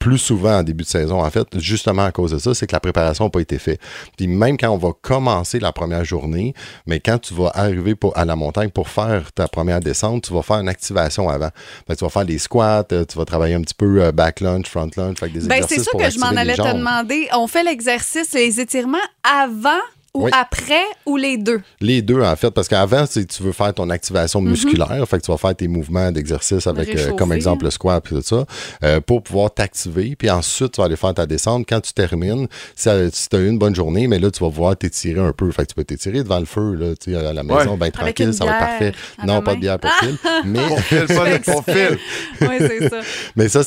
[0.00, 2.72] plus souvent en début de saison, en fait, justement à cause de ça, c'est que
[2.72, 3.78] la préparation n'a pas été faite.
[4.16, 6.54] Puis même quand on va commencer la première journée,
[6.86, 10.32] mais quand tu vas arriver pour- à la montagne pour faire ta première descente, tu
[10.32, 11.50] vas faire une activation avant.
[11.86, 14.10] Fait que tu vas faire des squats, euh, tu vas travailler un petit peu euh,
[14.10, 17.28] back lunge, front lunge, fait des Ben, c'est ça que je m'en allais te demander.
[17.34, 19.70] On fait l'exercice, les étirements avant
[20.14, 20.30] ou Oui.
[20.34, 21.60] après ou les deux?
[21.80, 24.50] Les deux, en fait, parce qu'avant, c'est- tu veux faire ton activation Mhm.
[24.50, 28.04] musculaire, fait que tu vas faire tes mouvements d'exercice avec, euh, comme exemple, le squat
[28.06, 28.44] et tout ça,
[28.84, 30.16] euh, pour pouvoir t'activer.
[30.16, 31.64] Puis ensuite, tu vas aller faire ta descente.
[31.68, 32.88] Quand tu termines, si,
[33.30, 35.50] tu as eu une bonne journée, mais là, tu vas pouvoir t'étirer un peu.
[35.52, 37.64] Fait que tu peux t'étirer devant le feu, là, tu sais, à la maison, Ouais.
[37.76, 38.92] bien Avec tranquille, ça va être parfait.
[39.26, 40.16] Non, pas de bière pour fil.
[40.44, 40.66] mais...
[40.66, 41.98] Pour fil, pas de pour fil.
[42.40, 43.00] Oui, c'est ça.
[43.36, 43.62] Mais ça,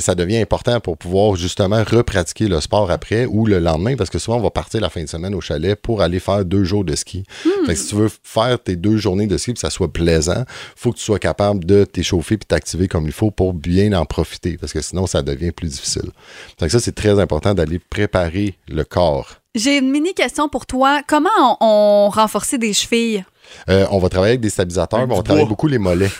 [0.00, 4.18] ça devient important pour pouvoir justement repratiquer le sport après ou le lendemain, parce que
[4.18, 6.84] souvent, on va partir la fin de semaine au chalet pour aller faire deux jours
[6.84, 7.24] de ski.
[7.44, 7.66] Hmm.
[7.66, 9.92] Fait que si tu veux faire tes deux journées de ski et que ça soit
[9.92, 10.44] plaisant,
[10.76, 14.04] faut que tu sois capable de t'échauffer puis t'activer comme il faut pour bien en
[14.04, 16.10] profiter, parce que sinon, ça devient plus difficile.
[16.58, 19.36] Fait que ça, c'est très important d'aller préparer le corps.
[19.54, 21.02] J'ai une mini question pour toi.
[21.06, 23.24] Comment on, on renforçait des chevilles?
[23.68, 26.10] Euh, on va travailler avec des stabilisateurs, mais on travaille beaucoup les mollets.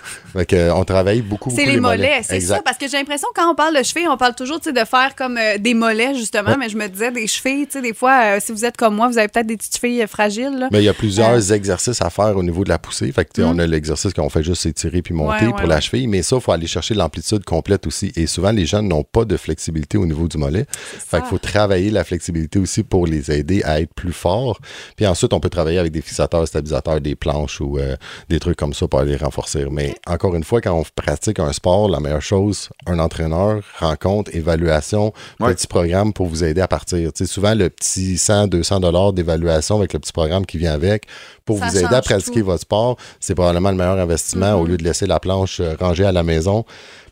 [0.52, 2.60] Euh, on travaille beaucoup, beaucoup C'est les mollets, c'est ça.
[2.64, 5.14] Parce que j'ai l'impression que quand on parle de chevilles, on parle toujours de faire
[5.16, 6.50] comme euh, des mollets, justement.
[6.50, 6.56] Ouais.
[6.58, 8.94] Mais je me disais, des chevilles, tu sais, des fois, euh, si vous êtes comme
[8.94, 10.56] moi, vous avez peut-être des petites chevilles euh, fragiles.
[10.58, 10.68] là.
[10.72, 13.10] Mais il y a plusieurs Euh, exercices à faire au niveau de la poussée.
[13.12, 13.50] Fait que, sais, Mm.
[13.54, 16.22] on a l'exercice qu'on fait juste s'étirer puis monter Ouais, pour ouais, la cheville, mais
[16.22, 18.12] ça, il faut aller chercher l'amplitude complète aussi.
[18.16, 20.66] Et souvent, les jeunes n'ont pas de flexibilité au niveau du mollet.
[20.70, 24.58] Fait qu'il faut travailler la flexibilité aussi pour les aider à être plus forts.
[24.96, 27.96] Puis ensuite, on peut travailler avec des fixateurs, stabilisateurs, des planches ou euh,
[28.28, 29.64] des trucs comme ça pour aller renforcer.
[29.70, 34.30] Mais encore une fois, quand on pratique un sport, la meilleure chose, un entraîneur, rencontre,
[34.34, 37.12] évaluation, petit programme pour vous aider à partir.
[37.12, 40.72] Tu sais, souvent, le petit 100, 200 dollars d'évaluation avec le petit programme qui vient
[40.74, 41.06] avec
[41.44, 42.46] pour Ça vous aider à pratiquer tout.
[42.46, 46.04] votre sport, c'est probablement le meilleur investissement au lieu de laisser la planche euh, rangée
[46.04, 46.64] à la maison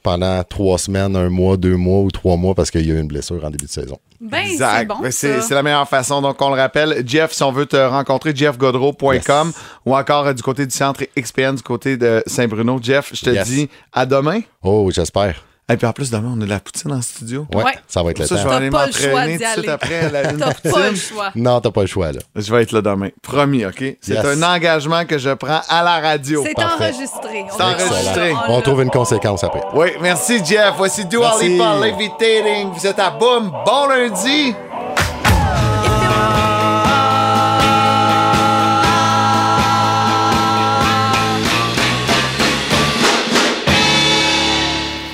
[0.02, 3.00] pendant trois semaines, un mois, deux mois ou trois mois parce qu'il y a eu
[3.00, 3.98] une blessure en début de saison.
[4.20, 4.88] Ben, c'est Exact.
[4.88, 6.20] bon, Ben, c'est la meilleure façon.
[6.22, 9.52] Donc, on le rappelle, Jeff, si on veut te rencontrer, jeffgodreau.com
[9.86, 12.78] ou encore euh, du côté du centre XPN, du côté de Saint-Bruno.
[12.82, 13.48] Jeff, je te Yes.
[13.48, 14.40] dis à demain.
[14.62, 15.42] Oh, j'espère.
[15.70, 17.46] Et puis en plus, demain, on a de la poutine en studio.
[17.54, 17.72] Ouais, Ouais.
[17.88, 18.48] ça va être le Ça, je temps.
[18.50, 20.70] vais aller T'as pas le choix m'entraîner tout de suite après la T'as poutine.
[20.72, 21.30] pas le choix.
[21.36, 22.18] Non, t'as pas le choix, là.
[22.36, 23.08] Je vais être là demain.
[23.22, 23.76] Promis, OK?
[24.00, 24.24] C'est Yes.
[24.24, 26.42] un engagement que je prends à la radio.
[26.46, 26.84] C'est Parfait.
[26.92, 27.44] enregistré.
[27.50, 28.34] C'est enregistré.
[28.48, 29.62] On trouve une conséquence après.
[29.74, 30.74] Oui, merci Jeff.
[30.76, 31.32] Voici Dua.
[31.40, 32.70] Lipa, Levitating.
[32.74, 33.50] Vous êtes à Boom.
[33.64, 34.54] Bon lundi.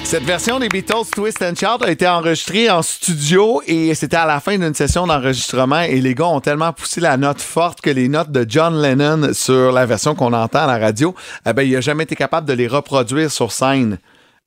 [0.09, 4.25] Cette version des Beatles Twist and Shout a été enregistrée en studio et c'était à
[4.25, 7.91] la fin d'une session d'enregistrement et les gars ont tellement poussé la note forte que
[7.91, 11.63] les notes de John Lennon sur la version qu'on entend à la radio, eh ben,
[11.63, 13.99] il a jamais été capable de les reproduire sur scène.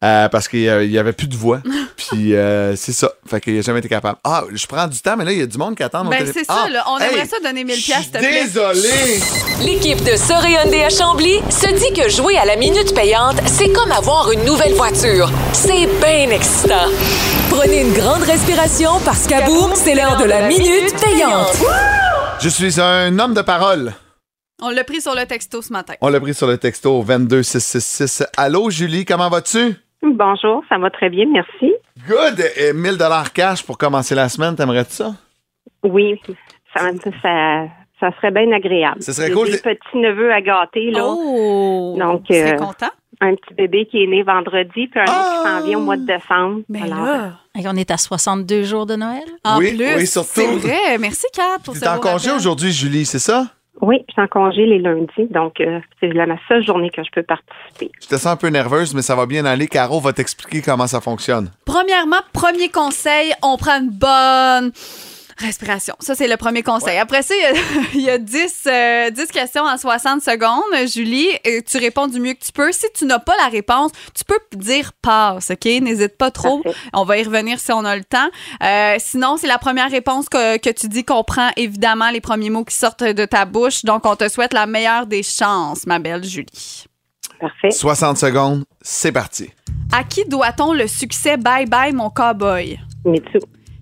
[0.04, 1.62] Euh, parce qu'il n'y avait plus de voix.
[1.96, 3.12] Puis euh, c'est ça.
[3.28, 4.18] Fait qu'il n'a jamais été capable.
[4.24, 6.10] Ah, je prends du temps, mais là, il y a du monde qui attend mon
[6.10, 6.84] Ben, c'est ça, Ah, là.
[6.88, 8.44] On hey, aimerait ça donner 1000 pièces, s'il te plaît.
[8.46, 9.20] Désolé!
[9.64, 13.72] L'équipe de Soré Hyundai à Chambly se dit que jouer à la minute payante, c'est
[13.72, 15.30] comme avoir une nouvelle voiture.
[15.54, 16.88] C'est bien excitant.
[17.52, 21.56] Prenez une grande respiration parce qu'à boum, c'est l'heure de la minute payante.
[22.40, 23.94] Je suis un homme de parole.
[24.64, 25.94] On l'a pris sur le texto ce matin.
[26.02, 28.24] On l'a pris sur le texto au 22666.
[28.38, 29.76] Allô, Julie, comment vas-tu?
[30.04, 31.74] Bonjour, ça va très bien, merci.
[32.08, 32.44] Good!
[32.58, 35.14] Et 1000 dollars cash pour commencer la semaine, t'aimerais-tu ça?
[35.84, 36.20] Oui,
[36.76, 36.90] ça,
[37.22, 37.66] ça,
[38.00, 39.02] ça serait bien agréable.
[39.04, 41.06] Ce serait J'ai cool Des de- petits-neveux à gâter, là.
[41.08, 41.96] Oh!
[42.00, 42.90] Donc, euh, content?
[43.24, 45.98] un petit bébé qui est né vendredi, puis un autre qui s'en vient au mois
[45.98, 46.62] de décembre.
[46.70, 49.24] Mais Alors, là, Hey, On est à 62 jours de Noël?
[49.44, 50.30] en Oui, plus, oui, surtout.
[50.34, 50.98] c'est vrai.
[51.00, 53.46] Merci, Kat, pour ce T'es en congé aujourd'hui, Julie, c'est ça?
[53.82, 57.04] Oui, je suis en congé les lundis, donc euh, c'est la ma seule journée que
[57.04, 57.92] je peux participer.
[58.02, 59.68] Je te sens un peu nerveuse, mais ça va bien aller.
[59.68, 61.50] Caro va t'expliquer comment ça fonctionne.
[61.66, 64.72] Premièrement, premier conseil, on prend une bonne
[65.42, 65.96] respiration.
[66.00, 66.98] Ça, c'est le premier conseil.
[66.98, 67.54] Après ça, il y a,
[67.94, 70.88] il y a 10, euh, 10 questions en 60 secondes.
[70.88, 72.72] Julie, euh, tu réponds du mieux que tu peux.
[72.72, 75.66] Si tu n'as pas la réponse, tu peux dire passe, OK?
[75.66, 76.62] N'hésite pas trop.
[76.62, 76.80] Parfait.
[76.94, 78.30] On va y revenir si on a le temps.
[78.64, 82.50] Euh, sinon, c'est la première réponse que, que tu dis qu'on prend évidemment les premiers
[82.50, 83.84] mots qui sortent de ta bouche.
[83.84, 86.86] Donc, on te souhaite la meilleure des chances, ma belle Julie.
[87.40, 87.72] Parfait.
[87.72, 89.50] 60 secondes, c'est parti.
[89.92, 92.80] À qui doit-on le succès Bye Bye, mon cowboy?
[93.04, 93.40] Mitsu,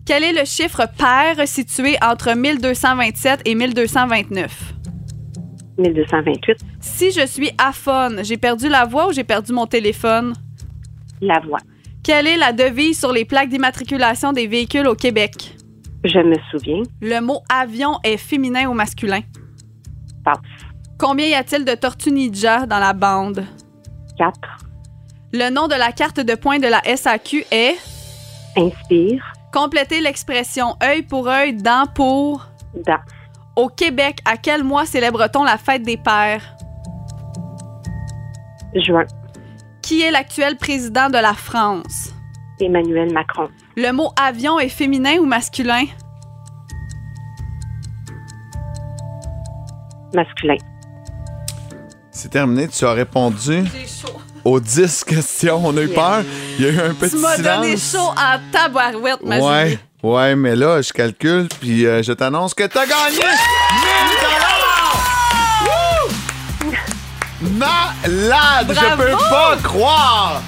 [0.10, 4.74] Quel est le chiffre pair situé entre 1227 et 1229?
[5.78, 10.34] 1228, Si je suis aphone, j'ai perdu la voix ou j'ai perdu mon téléphone?
[11.22, 11.60] la voix.
[12.04, 15.56] Quelle est la devise sur les plaques d'immatriculation des véhicules au Québec?
[16.04, 16.82] Je me souviens.
[17.02, 19.22] Le mot avion est féminin ou masculin?
[20.26, 20.40] Passe.
[20.98, 23.46] Combien y a-t-il de tortues ninja dans la bande?
[24.18, 24.34] 4.
[25.34, 27.76] Le nom de la carte de points de la SAQ est?
[28.58, 29.22] Inspire.
[29.52, 32.48] Complétez l'expression œil pour œil, dent pour.
[32.86, 33.00] Dent.
[33.56, 36.56] Au Québec, à quel mois célèbre-t-on la fête des pères?
[38.76, 39.06] Juin.
[39.82, 42.14] Qui est l'actuel président de la France?
[42.60, 43.50] Emmanuel Macron.
[43.76, 45.86] Le mot avion est féminin ou masculin?
[50.14, 50.58] Masculin.
[52.12, 52.68] C'est terminé.
[52.68, 54.20] Tu as répondu J'ai chaud.
[54.50, 55.62] Aux 10 questions.
[55.64, 56.24] On a eu peur.
[56.58, 57.56] Il y a eu un petit Tu m'as silence.
[57.62, 59.80] donné chaud en tabarouette, ma Ouais, Julie.
[60.04, 63.24] ouais, mais là, je calcule, puis euh, je t'annonce que t'as gagné 1000
[65.66, 66.74] Wouh!
[67.58, 68.68] Malade!
[68.70, 70.42] Je peux pas croire!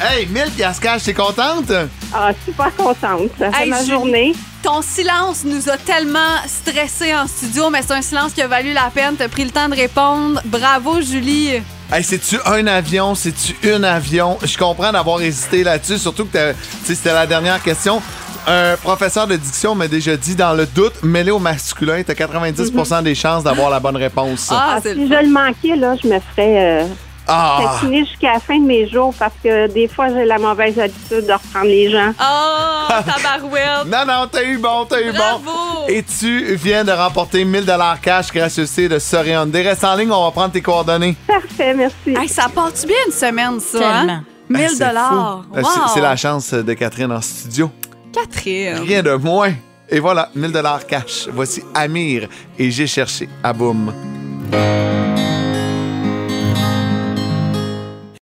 [0.00, 1.70] Hey, 1000 piastres cash, t'es contente?
[2.12, 3.30] Ah, super contente.
[3.38, 4.32] Ça fait Hey, ma Julie, journée.
[4.62, 8.72] Ton silence nous a tellement stressés en studio, mais c'est un silence qui a valu
[8.72, 9.14] la peine.
[9.16, 10.40] T'as pris le temps de répondre.
[10.46, 11.62] Bravo, Julie.
[11.92, 13.14] Hey, c'est-tu un avion?
[13.14, 14.38] C'est-tu une avion?
[14.42, 18.00] Je comprends d'avoir hésité là-dessus, surtout que t'as- tu sais, c'était la dernière question.
[18.46, 23.02] Un professeur de diction m'a déjà dit, dans le doute, mêlé au masculin, t'as 90%
[23.02, 24.48] des chances d'avoir la bonne réponse.
[24.50, 26.86] Ah, Ah, si je le manquais, là, je me ferais euh,
[27.26, 27.76] Ah!
[27.80, 31.26] taquiner jusqu'à la fin de mes jours parce que des fois, j'ai la mauvaise habitude
[31.26, 32.12] de reprendre les gens.
[32.20, 33.86] Oh, tabarouette.
[33.86, 35.38] Non, non, t'as eu bon, t'as eu Bravo.
[35.44, 35.86] bon.
[35.88, 39.62] Et tu viens de remporter 1000 dollars cash gracieuseté de Sorry Hyundai.
[39.62, 41.16] Reste en ligne, on va prendre tes coordonnées.
[41.26, 42.10] Parfait, merci.
[42.16, 43.78] Hey, ça part-tu bien une semaine, ça?
[43.78, 44.12] Tellement.
[44.12, 44.24] Hein?
[44.50, 45.44] Ben, 1000 c'est dollars.
[45.56, 47.70] Euh, c'est- C'est la chance de Catherine en studio.
[48.12, 48.80] Catherine.
[48.86, 49.52] Rien de moins.
[49.88, 51.28] Et voilà, 1000 dollars cash.
[51.32, 53.92] Voici Amir et j'ai cherché à boum.